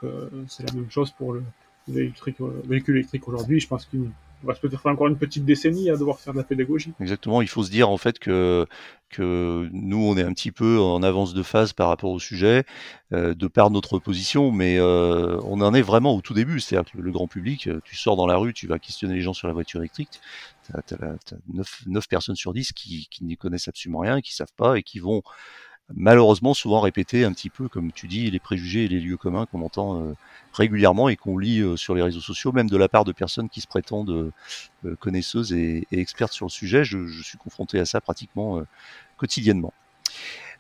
c'est 0.48 0.66
la 0.66 0.74
même 0.74 0.90
chose 0.90 1.12
pour 1.12 1.34
le 1.34 1.44
véhicule 1.90 2.96
électrique 2.96 3.28
aujourd'hui. 3.28 3.60
Je 3.60 3.68
pense 3.68 3.86
qu'il 3.86 4.10
on 4.44 4.48
va 4.48 4.54
peut-être 4.54 4.82
faire 4.82 4.92
encore 4.92 5.08
une 5.08 5.18
petite 5.18 5.46
décennie 5.46 5.90
à 5.90 5.98
devoir 5.98 6.20
faire 6.20 6.34
de 6.34 6.38
la 6.38 6.44
pédagogie. 6.44 6.94
Exactement, 7.00 7.42
il 7.42 7.48
faut 7.48 7.64
se 7.64 7.72
dire 7.72 7.90
en 7.90 7.98
fait 7.98 8.20
que, 8.20 8.68
que 9.10 9.68
nous, 9.72 9.98
on 9.98 10.18
est 10.18 10.24
un 10.24 10.34
petit 10.34 10.52
peu 10.52 10.80
en 10.80 11.02
avance 11.02 11.34
de 11.34 11.44
phase 11.44 11.74
par 11.74 11.88
rapport 11.88 12.12
au 12.12 12.20
sujet, 12.20 12.64
euh, 13.14 13.34
de 13.34 13.48
par 13.48 13.72
notre 13.72 14.00
position, 14.00 14.52
mais 14.52 14.78
euh, 14.78 15.40
on 15.44 15.62
en 15.62 15.74
est 15.74 15.82
vraiment 15.82 16.16
au 16.16 16.22
tout 16.22 16.34
début. 16.34 16.60
C'est-à-dire 16.60 16.92
que 16.92 16.98
le 16.98 17.12
grand 17.12 17.28
public, 17.28 17.68
euh, 17.68 17.80
tu 17.84 17.96
sors 17.96 18.16
dans 18.16 18.28
la 18.28 18.38
rue, 18.38 18.54
tu 18.54 18.68
vas 18.68 18.80
questionner 18.80 19.16
les 19.16 19.22
gens 19.22 19.34
sur 19.34 19.48
la 19.48 19.54
voiture 19.54 19.80
électrique, 19.80 20.20
tu 20.88 20.94
as, 20.94 21.14
9, 21.54 21.84
9, 21.88 22.08
personnes 22.08 22.36
sur 22.36 22.54
10 22.54 22.74
qui, 22.74 23.08
qui 23.10 23.24
n'y 23.24 23.38
connaissent 23.38 23.68
absolument 23.68 24.00
rien, 24.00 24.22
qui 24.22 24.36
savent 24.36 24.54
pas 24.56 24.78
et 24.78 24.84
qui 24.84 25.00
vont 25.00 25.24
malheureusement 25.96 26.54
souvent 26.54 26.82
répéter 26.82 27.24
un 27.24 27.32
petit 27.32 27.50
peu, 27.50 27.70
comme 27.70 27.92
tu 27.92 28.08
dis, 28.08 28.30
les 28.30 28.40
préjugés 28.40 28.86
et 28.86 28.88
les 28.88 29.00
lieux 29.00 29.18
communs 29.18 29.46
qu'on 29.46 29.62
entend 29.62 30.02
euh, 30.02 30.14
régulièrement 30.54 31.10
et 31.10 31.16
qu'on 31.16 31.38
lit 31.38 31.62
euh, 31.62 31.78
sur 31.78 31.96
les 31.96 32.02
réseaux 32.02 32.20
sociaux, 32.20 32.52
même 32.52 32.70
de 32.70 32.78
la 32.78 32.90
part 32.90 33.06
de 33.06 33.12
personnes 33.12 33.50
qui 33.50 33.62
se 33.62 33.68
prétendent 33.68 34.32
euh, 34.86 34.96
connaisseuses 35.00 35.54
et, 35.54 35.88
expertes 35.92 36.34
sur 36.34 36.46
le 36.46 36.52
sujet. 36.52 36.84
Je, 36.84 37.08
suis 37.22 37.38
confronté 37.38 37.80
à 37.80 37.86
ça 37.86 38.02
pratiquement 38.02 38.62
quotidiennement. 39.18 39.74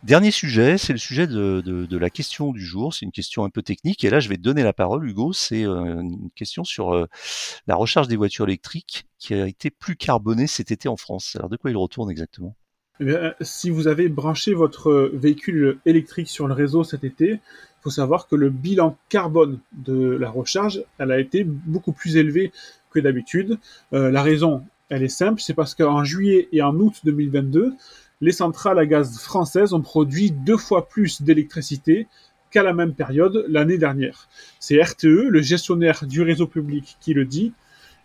Dernier 0.03 0.31
sujet, 0.31 0.77
c'est 0.77 0.93
le 0.93 0.99
sujet 0.99 1.27
de, 1.27 1.97
la 1.97 2.09
question 2.09 2.51
du 2.51 2.65
jour. 2.65 2.93
C'est 2.93 3.05
une 3.05 3.11
question 3.11 3.43
un 3.45 3.49
peu 3.49 3.61
technique. 3.61 4.03
Et 4.03 4.09
là, 4.09 4.19
je 4.19 4.29
vais 4.29 4.37
te 4.37 4.41
donner 4.41 4.63
la 4.63 4.73
parole, 4.73 5.07
Hugo. 5.07 5.33
C'est 5.33 5.63
une 5.63 6.29
question 6.35 6.63
sur 6.63 7.07
la 7.67 7.75
recharge 7.75 8.07
des 8.07 8.15
voitures 8.15 8.45
électriques 8.45 9.05
qui 9.17 9.33
a 9.33 9.47
été 9.47 9.69
plus 9.69 9.95
carbonée 9.95 10.47
cet 10.47 10.71
été 10.71 10.89
en 10.89 10.97
France. 10.97 11.35
Alors, 11.35 11.49
de 11.49 11.57
quoi 11.57 11.71
il 11.71 11.77
retourne 11.77 12.11
exactement? 12.11 12.55
Eh 12.99 13.05
bien, 13.05 13.33
si 13.41 13.69
vous 13.69 13.87
avez 13.87 14.09
branché 14.09 14.53
votre 14.53 15.11
véhicule 15.13 15.79
électrique 15.85 16.29
sur 16.29 16.47
le 16.47 16.53
réseau 16.53 16.83
cet 16.83 17.03
été, 17.03 17.33
il 17.33 17.81
faut 17.81 17.89
savoir 17.89 18.27
que 18.27 18.35
le 18.35 18.49
bilan 18.49 18.97
carbone 19.09 19.59
de 19.73 20.09
la 20.11 20.29
recharge, 20.29 20.83
elle 20.97 21.11
a 21.11 21.19
été 21.19 21.43
beaucoup 21.43 21.91
plus 21.91 22.17
élevé 22.17 22.51
que 22.91 22.99
d'habitude. 22.99 23.59
Euh, 23.93 24.09
la 24.09 24.23
raison, 24.23 24.63
elle 24.89 25.03
est 25.03 25.09
simple, 25.09 25.41
c'est 25.41 25.53
parce 25.53 25.75
qu'en 25.75 26.03
juillet 26.03 26.49
et 26.51 26.61
en 26.61 26.75
août 26.75 26.95
2022, 27.03 27.73
les 28.21 28.31
centrales 28.31 28.79
à 28.79 28.85
gaz 28.85 29.19
françaises 29.19 29.73
ont 29.73 29.81
produit 29.81 30.31
deux 30.31 30.57
fois 30.57 30.87
plus 30.87 31.21
d'électricité 31.21 32.07
qu'à 32.49 32.63
la 32.63 32.73
même 32.73 32.93
période 32.93 33.45
l'année 33.47 33.77
dernière. 33.77 34.27
C'est 34.59 34.81
RTE, 34.81 35.27
le 35.29 35.41
gestionnaire 35.41 36.05
du 36.05 36.21
réseau 36.21 36.47
public, 36.47 36.97
qui 36.99 37.13
le 37.13 37.25
dit. 37.25 37.53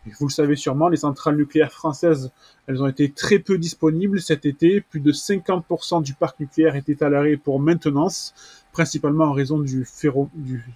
Vous 0.04 0.26
le 0.26 0.32
savez 0.32 0.56
sûrement, 0.56 0.88
les 0.88 0.96
centrales 0.96 1.36
nucléaires 1.36 1.72
françaises, 1.72 2.32
elles 2.66 2.82
ont 2.82 2.88
été 2.88 3.10
très 3.10 3.38
peu 3.38 3.56
disponibles 3.56 4.20
cet 4.20 4.46
été. 4.46 4.80
Plus 4.80 5.00
de 5.00 5.12
50% 5.12 6.02
du 6.02 6.14
parc 6.14 6.40
nucléaire 6.40 6.74
était 6.74 7.04
à 7.04 7.08
l'arrêt 7.08 7.36
pour 7.36 7.60
maintenance, 7.60 8.34
principalement 8.72 9.26
en 9.26 9.32
raison 9.32 9.60
du, 9.60 9.86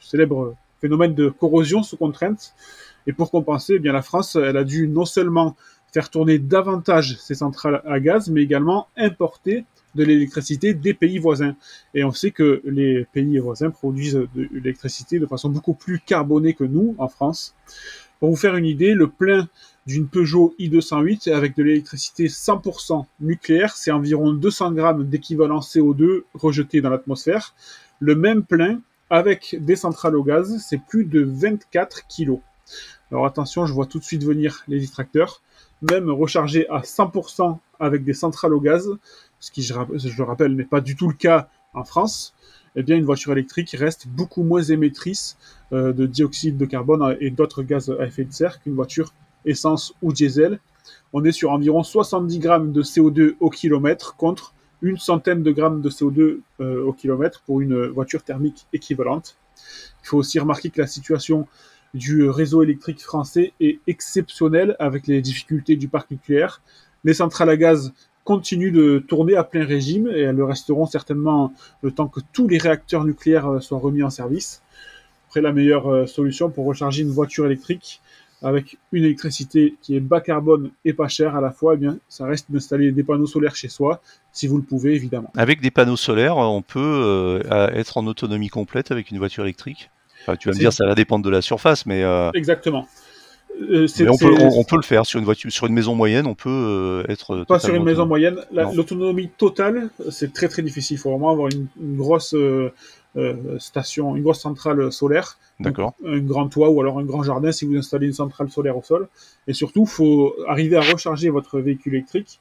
célèbre 0.00 0.54
phénomène 0.80 1.14
de 1.14 1.28
corrosion 1.28 1.82
sous 1.82 1.96
contrainte. 1.96 2.54
Et 3.08 3.12
pour 3.12 3.30
compenser, 3.32 3.74
eh 3.76 3.78
bien 3.80 3.92
la 3.92 4.02
France, 4.02 4.36
elle 4.36 4.56
a 4.56 4.64
dû 4.64 4.86
non 4.86 5.04
seulement 5.04 5.56
faire 5.92 6.08
tourner 6.10 6.38
davantage 6.38 7.16
ses 7.18 7.34
centrales 7.34 7.82
à 7.84 7.98
gaz, 7.98 8.28
mais 8.28 8.42
également 8.42 8.88
importer 8.96 9.64
de 9.96 10.04
l'électricité 10.04 10.74
des 10.74 10.94
pays 10.94 11.18
voisins. 11.18 11.56
Et 11.94 12.04
on 12.04 12.12
sait 12.12 12.30
que 12.30 12.62
les 12.64 13.06
pays 13.12 13.38
voisins 13.38 13.70
produisent 13.70 14.26
de 14.34 14.48
l'électricité 14.52 15.18
de 15.18 15.26
façon 15.26 15.48
beaucoup 15.48 15.74
plus 15.74 15.98
carbonée 15.98 16.54
que 16.54 16.64
nous 16.64 16.94
en 16.98 17.08
France. 17.08 17.54
Pour 18.20 18.30
vous 18.30 18.36
faire 18.36 18.56
une 18.56 18.64
idée, 18.64 18.94
le 18.94 19.08
plein 19.08 19.48
d'une 19.86 20.08
Peugeot 20.08 20.54
i208 20.58 21.32
avec 21.32 21.56
de 21.56 21.62
l'électricité 21.62 22.26
100% 22.26 23.04
nucléaire, 23.20 23.76
c'est 23.76 23.90
environ 23.90 24.32
200 24.32 24.72
grammes 24.72 25.04
d'équivalent 25.04 25.60
CO2 25.60 26.22
rejeté 26.34 26.80
dans 26.80 26.90
l'atmosphère. 26.90 27.54
Le 28.00 28.14
même 28.14 28.42
plein 28.42 28.80
avec 29.10 29.56
des 29.60 29.76
centrales 29.76 30.16
au 30.16 30.24
gaz, 30.24 30.62
c'est 30.66 30.80
plus 30.82 31.04
de 31.04 31.22
24 31.22 32.08
kg. 32.08 32.38
Alors 33.10 33.26
attention, 33.26 33.66
je 33.66 33.72
vois 33.72 33.86
tout 33.86 33.98
de 33.98 34.04
suite 34.04 34.24
venir 34.24 34.64
les 34.66 34.80
distracteurs. 34.80 35.42
Même 35.82 36.10
rechargé 36.10 36.68
à 36.68 36.80
100% 36.80 37.58
avec 37.78 38.02
des 38.02 38.14
centrales 38.14 38.54
au 38.54 38.60
gaz, 38.60 38.88
ce 39.38 39.50
qui, 39.50 39.62
je, 39.62 39.74
le 39.74 40.24
rappelle, 40.24 40.56
n'est 40.56 40.64
pas 40.64 40.80
du 40.80 40.96
tout 40.96 41.08
le 41.08 41.14
cas 41.14 41.48
en 41.74 41.84
France, 41.84 42.34
eh 42.76 42.82
bien 42.82 42.96
une 42.96 43.04
voiture 43.04 43.32
électrique 43.32 43.74
reste 43.78 44.06
beaucoup 44.06 44.42
moins 44.42 44.62
émettrice 44.62 45.36
euh, 45.72 45.92
de 45.92 46.06
dioxyde 46.06 46.56
de 46.56 46.66
carbone 46.66 47.16
et 47.20 47.30
d'autres 47.30 47.62
gaz 47.62 47.90
à 47.98 48.06
effet 48.06 48.24
de 48.24 48.32
serre 48.32 48.60
qu'une 48.60 48.74
voiture 48.74 49.12
essence 49.46 49.94
ou 50.02 50.12
diesel. 50.12 50.60
On 51.12 51.24
est 51.24 51.32
sur 51.32 51.50
environ 51.50 51.82
70 51.82 52.38
grammes 52.38 52.72
de 52.72 52.82
CO2 52.82 53.36
au 53.40 53.50
kilomètre 53.50 54.16
contre 54.16 54.54
une 54.82 54.98
centaine 54.98 55.42
de 55.42 55.50
grammes 55.50 55.80
de 55.80 55.88
CO2 55.88 56.40
euh, 56.60 56.84
au 56.84 56.92
kilomètre 56.92 57.42
pour 57.46 57.60
une 57.60 57.86
voiture 57.86 58.22
thermique 58.22 58.66
équivalente. 58.72 59.36
Il 60.04 60.08
faut 60.08 60.18
aussi 60.18 60.38
remarquer 60.38 60.70
que 60.70 60.80
la 60.80 60.86
situation 60.86 61.46
du 61.94 62.28
réseau 62.28 62.62
électrique 62.62 63.02
français 63.02 63.52
est 63.58 63.80
exceptionnelle 63.86 64.76
avec 64.78 65.06
les 65.06 65.22
difficultés 65.22 65.76
du 65.76 65.88
parc 65.88 66.10
nucléaire. 66.10 66.60
Les 67.04 67.14
centrales 67.14 67.48
à 67.48 67.56
gaz 67.56 67.92
continuent 68.26 68.72
de 68.72 68.98
tourner 68.98 69.36
à 69.36 69.44
plein 69.44 69.64
régime 69.64 70.08
et 70.08 70.20
elles 70.22 70.34
le 70.34 70.44
resteront 70.44 70.84
certainement 70.84 71.52
le 71.80 71.92
temps 71.92 72.08
que 72.08 72.20
tous 72.32 72.48
les 72.48 72.58
réacteurs 72.58 73.04
nucléaires 73.04 73.46
euh, 73.46 73.60
soient 73.60 73.78
remis 73.78 74.02
en 74.02 74.10
service. 74.10 74.62
Après, 75.28 75.40
la 75.40 75.52
meilleure 75.52 75.86
euh, 75.86 76.06
solution 76.06 76.50
pour 76.50 76.66
recharger 76.66 77.02
une 77.02 77.10
voiture 77.10 77.46
électrique 77.46 78.02
avec 78.42 78.78
une 78.92 79.04
électricité 79.04 79.76
qui 79.80 79.96
est 79.96 80.00
bas 80.00 80.20
carbone 80.20 80.70
et 80.84 80.92
pas 80.92 81.08
chère 81.08 81.36
à 81.36 81.40
la 81.40 81.52
fois, 81.52 81.74
eh 81.74 81.76
bien, 81.78 81.98
ça 82.08 82.26
reste 82.26 82.50
d'installer 82.50 82.92
des 82.92 83.02
panneaux 83.02 83.26
solaires 83.26 83.56
chez 83.56 83.68
soi, 83.68 84.02
si 84.32 84.46
vous 84.46 84.56
le 84.56 84.62
pouvez 84.62 84.94
évidemment. 84.94 85.32
Avec 85.36 85.60
des 85.62 85.70
panneaux 85.70 85.96
solaires, 85.96 86.36
on 86.36 86.62
peut 86.62 86.80
euh, 86.80 87.70
être 87.72 87.96
en 87.96 88.06
autonomie 88.06 88.48
complète 88.48 88.90
avec 88.90 89.10
une 89.10 89.18
voiture 89.18 89.44
électrique. 89.44 89.88
Enfin, 90.22 90.36
tu 90.36 90.48
vas 90.48 90.54
me 90.54 90.58
dire, 90.58 90.72
ça 90.72 90.84
va 90.84 90.94
dépendre 90.94 91.24
de 91.24 91.30
la 91.30 91.40
surface, 91.40 91.86
mais 91.86 92.04
exactement. 92.34 92.86
Euh, 93.60 93.86
Mais 94.00 94.08
on, 94.08 94.16
peut, 94.16 94.34
on, 94.38 94.64
peut, 94.64 94.76
le 94.76 94.82
faire 94.82 95.06
sur 95.06 95.18
une 95.18 95.24
voiture, 95.24 95.50
sur 95.50 95.66
une 95.66 95.72
maison 95.72 95.94
moyenne, 95.94 96.26
on 96.26 96.34
peut 96.34 96.50
euh, 96.50 97.10
être. 97.10 97.44
Pas 97.44 97.58
sur 97.58 97.74
une 97.74 97.84
maison 97.84 98.06
moyenne. 98.06 98.38
L'autonomie 98.52 99.30
totale, 99.36 99.90
c'est 100.10 100.32
très 100.32 100.48
très 100.48 100.62
difficile. 100.62 100.96
Il 100.96 101.00
faut 101.00 101.10
vraiment 101.10 101.30
avoir 101.30 101.48
une, 101.48 101.66
une 101.80 101.96
grosse 101.96 102.34
euh, 102.34 102.70
station, 103.58 104.14
une 104.16 104.22
grosse 104.22 104.40
centrale 104.40 104.92
solaire. 104.92 105.38
D'accord. 105.58 105.94
Un 106.04 106.18
grand 106.18 106.48
toit 106.48 106.68
ou 106.68 106.80
alors 106.82 106.98
un 106.98 107.04
grand 107.04 107.22
jardin 107.22 107.50
si 107.50 107.64
vous 107.64 107.76
installez 107.76 108.08
une 108.08 108.12
centrale 108.12 108.50
solaire 108.50 108.76
au 108.76 108.82
sol. 108.82 109.08
Et 109.46 109.54
surtout, 109.54 109.84
il 109.84 109.90
faut 109.90 110.34
arriver 110.46 110.76
à 110.76 110.82
recharger 110.82 111.30
votre 111.30 111.58
véhicule 111.60 111.94
électrique 111.94 112.40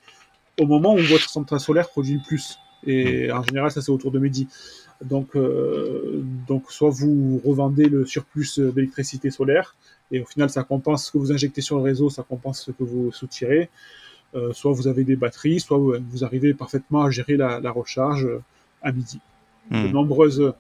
au 0.60 0.66
moment 0.66 0.94
où 0.96 1.00
votre 1.00 1.30
centrale 1.30 1.62
solaire 1.62 1.88
produit 1.88 2.16
le 2.16 2.28
plus. 2.28 2.58
Et 2.86 3.32
en 3.32 3.42
général, 3.42 3.72
ça 3.72 3.82
c'est 3.82 3.92
autour 3.92 4.12
de 4.12 4.20
midi. 4.20 4.48
Donc, 5.04 5.38
donc 6.48 6.72
soit 6.72 6.90
vous 6.90 7.42
revendez 7.46 7.86
le 7.86 8.06
surplus 8.06 8.60
d'électricité 8.60 9.30
solaire, 9.30 9.76
et 10.12 10.22
au 10.22 10.26
final 10.26 10.50
ça 10.50 10.64
compense 10.64 11.08
ce 11.08 11.12
que 11.12 11.18
vous 11.18 11.32
injectez 11.32 11.62
sur 11.62 11.78
le 11.78 11.84
réseau, 11.84 12.10
ça 12.10 12.24
compense 12.24 12.64
ce 12.64 12.72
que 12.72 12.84
vous 12.84 13.12
soutirez. 13.12 13.70
soit 14.52 14.72
vous 14.72 14.88
avez 14.88 15.04
des 15.04 15.16
batteries, 15.16 15.60
soit 15.60 15.78
vous, 15.78 16.24
arrivez 16.24 16.54
parfaitement 16.54 17.04
à 17.04 17.10
gérer 17.10 17.38
la, 17.38 17.72
recharge 17.72 18.28
à 18.82 18.92
midi. 18.92 19.20
De 19.72 19.78
hmm. 19.78 19.92
nombreuses 19.92 20.42
euh, 20.42 20.54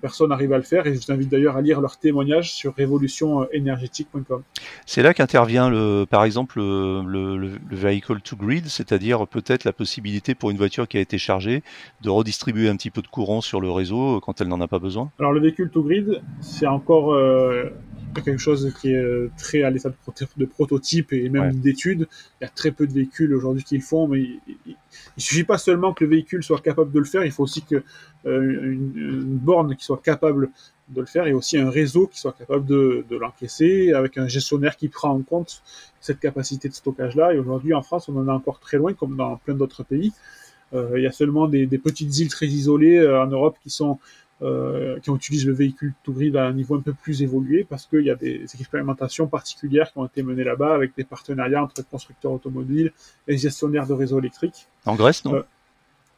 personne 0.00 0.30
n'arrive 0.30 0.52
à 0.52 0.56
le 0.56 0.62
faire 0.62 0.86
et 0.86 0.94
je 0.94 1.00
vous 1.00 1.12
invite 1.12 1.28
d'ailleurs 1.28 1.56
à 1.56 1.62
lire 1.62 1.80
leurs 1.80 1.98
témoignages 1.98 2.52
sur 2.52 2.74
révolutionénergétique.com. 2.74 4.42
C'est 4.86 5.02
là 5.02 5.14
qu'intervient 5.14 5.70
le, 5.70 6.04
par 6.08 6.24
exemple 6.24 6.58
le, 6.58 7.36
le, 7.36 7.58
vehicle 7.70 8.20
to 8.20 8.36
grid, 8.36 8.66
c'est-à-dire 8.68 9.26
peut-être 9.26 9.64
la 9.64 9.72
possibilité 9.72 10.34
pour 10.34 10.50
une 10.50 10.56
voiture 10.56 10.88
qui 10.88 10.96
a 10.96 11.00
été 11.00 11.18
chargée 11.18 11.62
de 12.02 12.10
redistribuer 12.10 12.68
un 12.68 12.76
petit 12.76 12.90
peu 12.90 13.02
de 13.02 13.08
courant 13.08 13.40
sur 13.40 13.60
le 13.60 13.70
réseau 13.70 14.20
quand 14.20 14.40
elle 14.40 14.48
n'en 14.48 14.60
a 14.60 14.68
pas 14.68 14.78
besoin. 14.78 15.10
Alors 15.18 15.32
le 15.32 15.40
véhicule 15.40 15.70
to 15.70 15.82
grid, 15.82 16.20
c'est 16.40 16.66
encore 16.66 17.12
euh, 17.12 17.70
quelque 18.22 18.38
chose 18.38 18.72
qui 18.80 18.90
est 18.92 18.96
euh, 18.96 19.30
très 19.36 19.62
à 19.62 19.70
l'état 19.70 19.90
de, 19.90 20.44
prototype 20.46 21.12
et 21.12 21.28
même 21.28 21.56
d'étude. 21.60 22.08
Il 22.40 22.44
y 22.44 22.46
a 22.46 22.50
très 22.50 22.70
peu 22.70 22.86
de 22.86 22.92
véhicules 22.92 23.34
aujourd'hui 23.34 23.64
qui 23.64 23.76
le 23.76 23.82
font, 23.82 24.08
mais 24.08 24.20
il, 24.20 24.40
ne 24.66 25.20
suffit 25.20 25.44
pas 25.44 25.58
seulement 25.58 25.92
que 25.92 26.04
le 26.04 26.10
véhicule 26.10 26.42
soit 26.42 26.60
capable 26.60 26.92
de 26.92 26.98
le 26.98 27.04
faire, 27.04 27.24
il 27.24 27.32
faut 27.32 27.42
aussi 27.42 27.62
que 27.62 27.82
euh, 28.26 28.72
une, 28.72 29.38
borne 29.38 29.67
qui 29.76 29.84
soit 29.84 30.00
capable 30.02 30.50
de 30.88 31.00
le 31.00 31.06
faire 31.06 31.26
et 31.26 31.32
aussi 31.32 31.58
un 31.58 31.70
réseau 31.70 32.06
qui 32.06 32.18
soit 32.18 32.32
capable 32.32 32.64
de, 32.64 33.04
l'encaisser 33.10 33.92
avec 33.92 34.16
un 34.16 34.26
gestionnaire 34.26 34.76
qui 34.76 34.88
prend 34.88 35.10
en 35.10 35.22
compte 35.22 35.62
cette 36.00 36.20
capacité 36.20 36.68
de 36.68 36.74
stockage-là. 36.74 37.34
Et 37.34 37.38
aujourd'hui, 37.38 37.74
en 37.74 37.82
France, 37.82 38.08
on 38.08 38.16
en 38.16 38.26
est 38.26 38.32
encore 38.32 38.58
très 38.60 38.78
loin, 38.78 38.94
comme 38.94 39.16
dans 39.16 39.36
plein 39.36 39.54
d'autres 39.54 39.82
pays. 39.82 40.12
Euh, 40.74 40.92
il 40.96 41.02
y 41.02 41.06
a 41.06 41.12
seulement 41.12 41.48
des, 41.48 41.66
des, 41.66 41.78
petites 41.78 42.16
îles 42.18 42.28
très 42.28 42.46
isolées 42.46 43.06
en 43.06 43.26
Europe 43.26 43.56
qui 43.62 43.70
sont 43.70 43.98
euh, 44.40 45.00
qui 45.00 45.10
utilisent 45.10 45.46
le 45.46 45.52
véhicule 45.52 45.94
tout 46.04 46.12
grid 46.12 46.36
à 46.36 46.46
un 46.46 46.52
niveau 46.52 46.76
un 46.76 46.80
peu 46.80 46.92
plus 46.92 47.22
évolué 47.22 47.66
parce 47.68 47.86
qu'il 47.86 48.02
y 48.02 48.10
a 48.10 48.14
des 48.14 48.44
expérimentations 48.60 49.26
particulières 49.26 49.90
qui 49.92 49.98
ont 49.98 50.06
été 50.06 50.22
menées 50.22 50.44
là-bas 50.44 50.76
avec 50.76 50.92
des 50.96 51.02
partenariats 51.02 51.60
entre 51.60 51.82
constructeurs 51.82 52.30
automobiles 52.30 52.92
et 53.26 53.36
gestionnaires 53.36 53.88
de 53.88 53.94
réseaux 53.94 54.20
électriques. 54.20 54.68
En 54.86 54.94
Grèce, 54.94 55.24
non? 55.24 55.42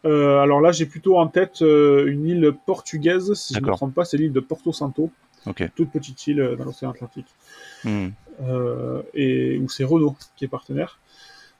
Euh, 0.04 0.08
euh, 0.10 0.40
alors 0.40 0.60
là, 0.60 0.72
j'ai 0.72 0.86
plutôt 0.86 1.18
en 1.18 1.26
tête 1.26 1.60
une 1.60 2.26
île 2.26 2.52
portugaise, 2.66 3.34
si 3.34 3.54
je 3.54 3.60
ne 3.60 3.66
me 3.66 3.72
trompe 3.72 3.94
pas, 3.94 4.04
c'est 4.04 4.16
l'île 4.16 4.32
de 4.32 4.40
Porto 4.40 4.72
Santo, 4.72 5.10
toute 5.74 5.90
petite 5.90 6.26
île 6.26 6.56
dans 6.58 6.64
l'océan 6.64 6.90
Atlantique, 6.90 7.28
hmm. 7.84 8.08
et 9.14 9.58
où 9.58 9.68
c'est 9.68 9.84
Renault 9.84 10.16
qui 10.36 10.44
est 10.44 10.48
partenaire. 10.48 10.98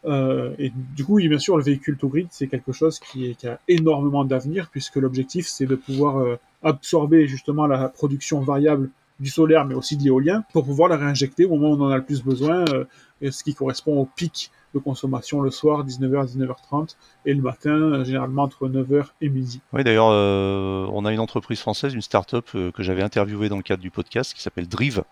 Euh, 0.07 0.55
et 0.59 0.73
du 0.97 1.05
coup, 1.05 1.17
bien 1.17 1.39
sûr, 1.39 1.57
le 1.57 1.63
véhicule 1.63 1.97
to 1.97 2.09
grid, 2.09 2.29
c'est 2.31 2.47
quelque 2.47 2.73
chose 2.73 2.99
qui, 2.99 3.27
est, 3.27 3.35
qui 3.35 3.47
a 3.47 3.61
énormément 3.69 4.25
d'avenir, 4.25 4.69
puisque 4.71 4.97
l'objectif, 4.97 5.47
c'est 5.47 5.67
de 5.67 5.75
pouvoir 5.75 6.19
euh, 6.19 6.39
absorber 6.63 7.27
justement 7.27 7.67
la 7.67 7.89
production 7.89 8.41
variable 8.41 8.91
du 9.19 9.29
solaire, 9.29 9.67
mais 9.67 9.75
aussi 9.75 9.97
de 9.97 10.03
l'éolien, 10.03 10.45
pour 10.53 10.65
pouvoir 10.65 10.89
la 10.89 10.97
réinjecter 10.97 11.45
au 11.45 11.57
moment 11.57 11.71
où 11.71 11.83
on 11.83 11.87
en 11.87 11.91
a 11.91 11.97
le 11.97 12.05
plus 12.05 12.23
besoin, 12.23 12.65
euh, 12.73 12.85
ce 13.31 13.45
qui 13.45 13.55
correspond 13.55 13.99
au 14.01 14.07
pic 14.07 14.51
de 14.75 14.79
consommation 14.79 15.41
le 15.41 15.51
soir, 15.51 15.85
19h, 15.85 16.37
19h30, 16.37 16.97
et 17.27 17.35
le 17.35 17.43
matin, 17.43 18.05
généralement 18.05 18.45
entre 18.45 18.69
9h 18.69 19.07
et 19.21 19.29
midi. 19.29 19.61
Oui, 19.73 19.83
d'ailleurs, 19.83 20.09
euh, 20.11 20.87
on 20.93 21.05
a 21.05 21.13
une 21.13 21.21
entreprise 21.21 21.61
française, 21.61 21.93
une 21.93 22.03
start-up 22.03 22.49
euh, 22.55 22.71
que 22.71 22.83
j'avais 22.83 23.03
interviewée 23.03 23.49
dans 23.49 23.57
le 23.57 23.63
cadre 23.63 23.83
du 23.83 23.91
podcast 23.91 24.33
qui 24.33 24.43
s'appelle 24.43 24.69
Drive, 24.69 25.03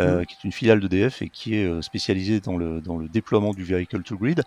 euh, 0.00 0.22
mm. 0.22 0.26
qui 0.26 0.34
est 0.34 0.44
une 0.44 0.52
filiale 0.52 0.80
d'EDF 0.80 1.22
et 1.22 1.28
qui 1.28 1.54
est 1.54 1.82
spécialisée 1.82 2.40
dans 2.40 2.56
le, 2.56 2.80
dans 2.80 2.96
le 2.96 3.08
déploiement 3.08 3.52
du 3.52 3.62
vehicle 3.62 4.02
to 4.02 4.16
grid. 4.16 4.42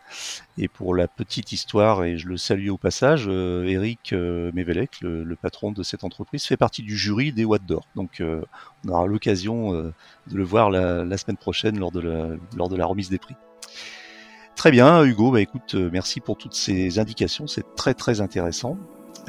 Et 0.58 0.67
pour 0.67 0.96
la 0.96 1.08
petite 1.08 1.52
histoire, 1.52 2.04
et 2.04 2.17
je 2.17 2.28
le 2.28 2.38
salue 2.38 2.70
au 2.70 2.78
passage, 2.78 3.28
Eric 3.28 4.12
Mevelec, 4.12 5.02
le, 5.02 5.38
patron 5.39 5.72
de 5.72 5.84
cette 5.84 6.04
entreprise, 6.04 6.46
fait 6.46 6.58
partie 6.58 6.82
du 6.82 6.98
jury 6.98 7.32
des 7.32 7.46
Watts 7.46 7.65
d'Or. 7.65 7.86
Donc 7.96 8.22
on 8.24 8.89
aura 8.89 9.06
l'occasion 9.06 9.72
de 9.72 9.93
le 10.34 10.43
voir 10.43 10.72
la, 10.72 11.06
la, 11.06 11.17
semaine 11.17 11.38
prochaine 11.38 11.78
lors 11.78 11.91
de 11.91 12.00
la, 12.00 12.30
lors 12.56 12.70
de 12.70 12.76
la 12.76 12.88
remise 12.88 13.10
des 13.10 13.20
prix. 13.20 13.36
Très 14.58 14.72
bien, 14.72 15.04
Hugo. 15.04 15.32
Bah, 15.32 15.39
écoute, 15.39 15.76
euh, 15.76 15.89
merci 15.93 16.20
pour 16.20 16.36
toutes 16.36 16.56
ces 16.56 16.98
indications. 16.98 17.46
C'est 17.46 17.76
très 17.76 17.93
très 17.93 18.22
intéressant. 18.22 18.76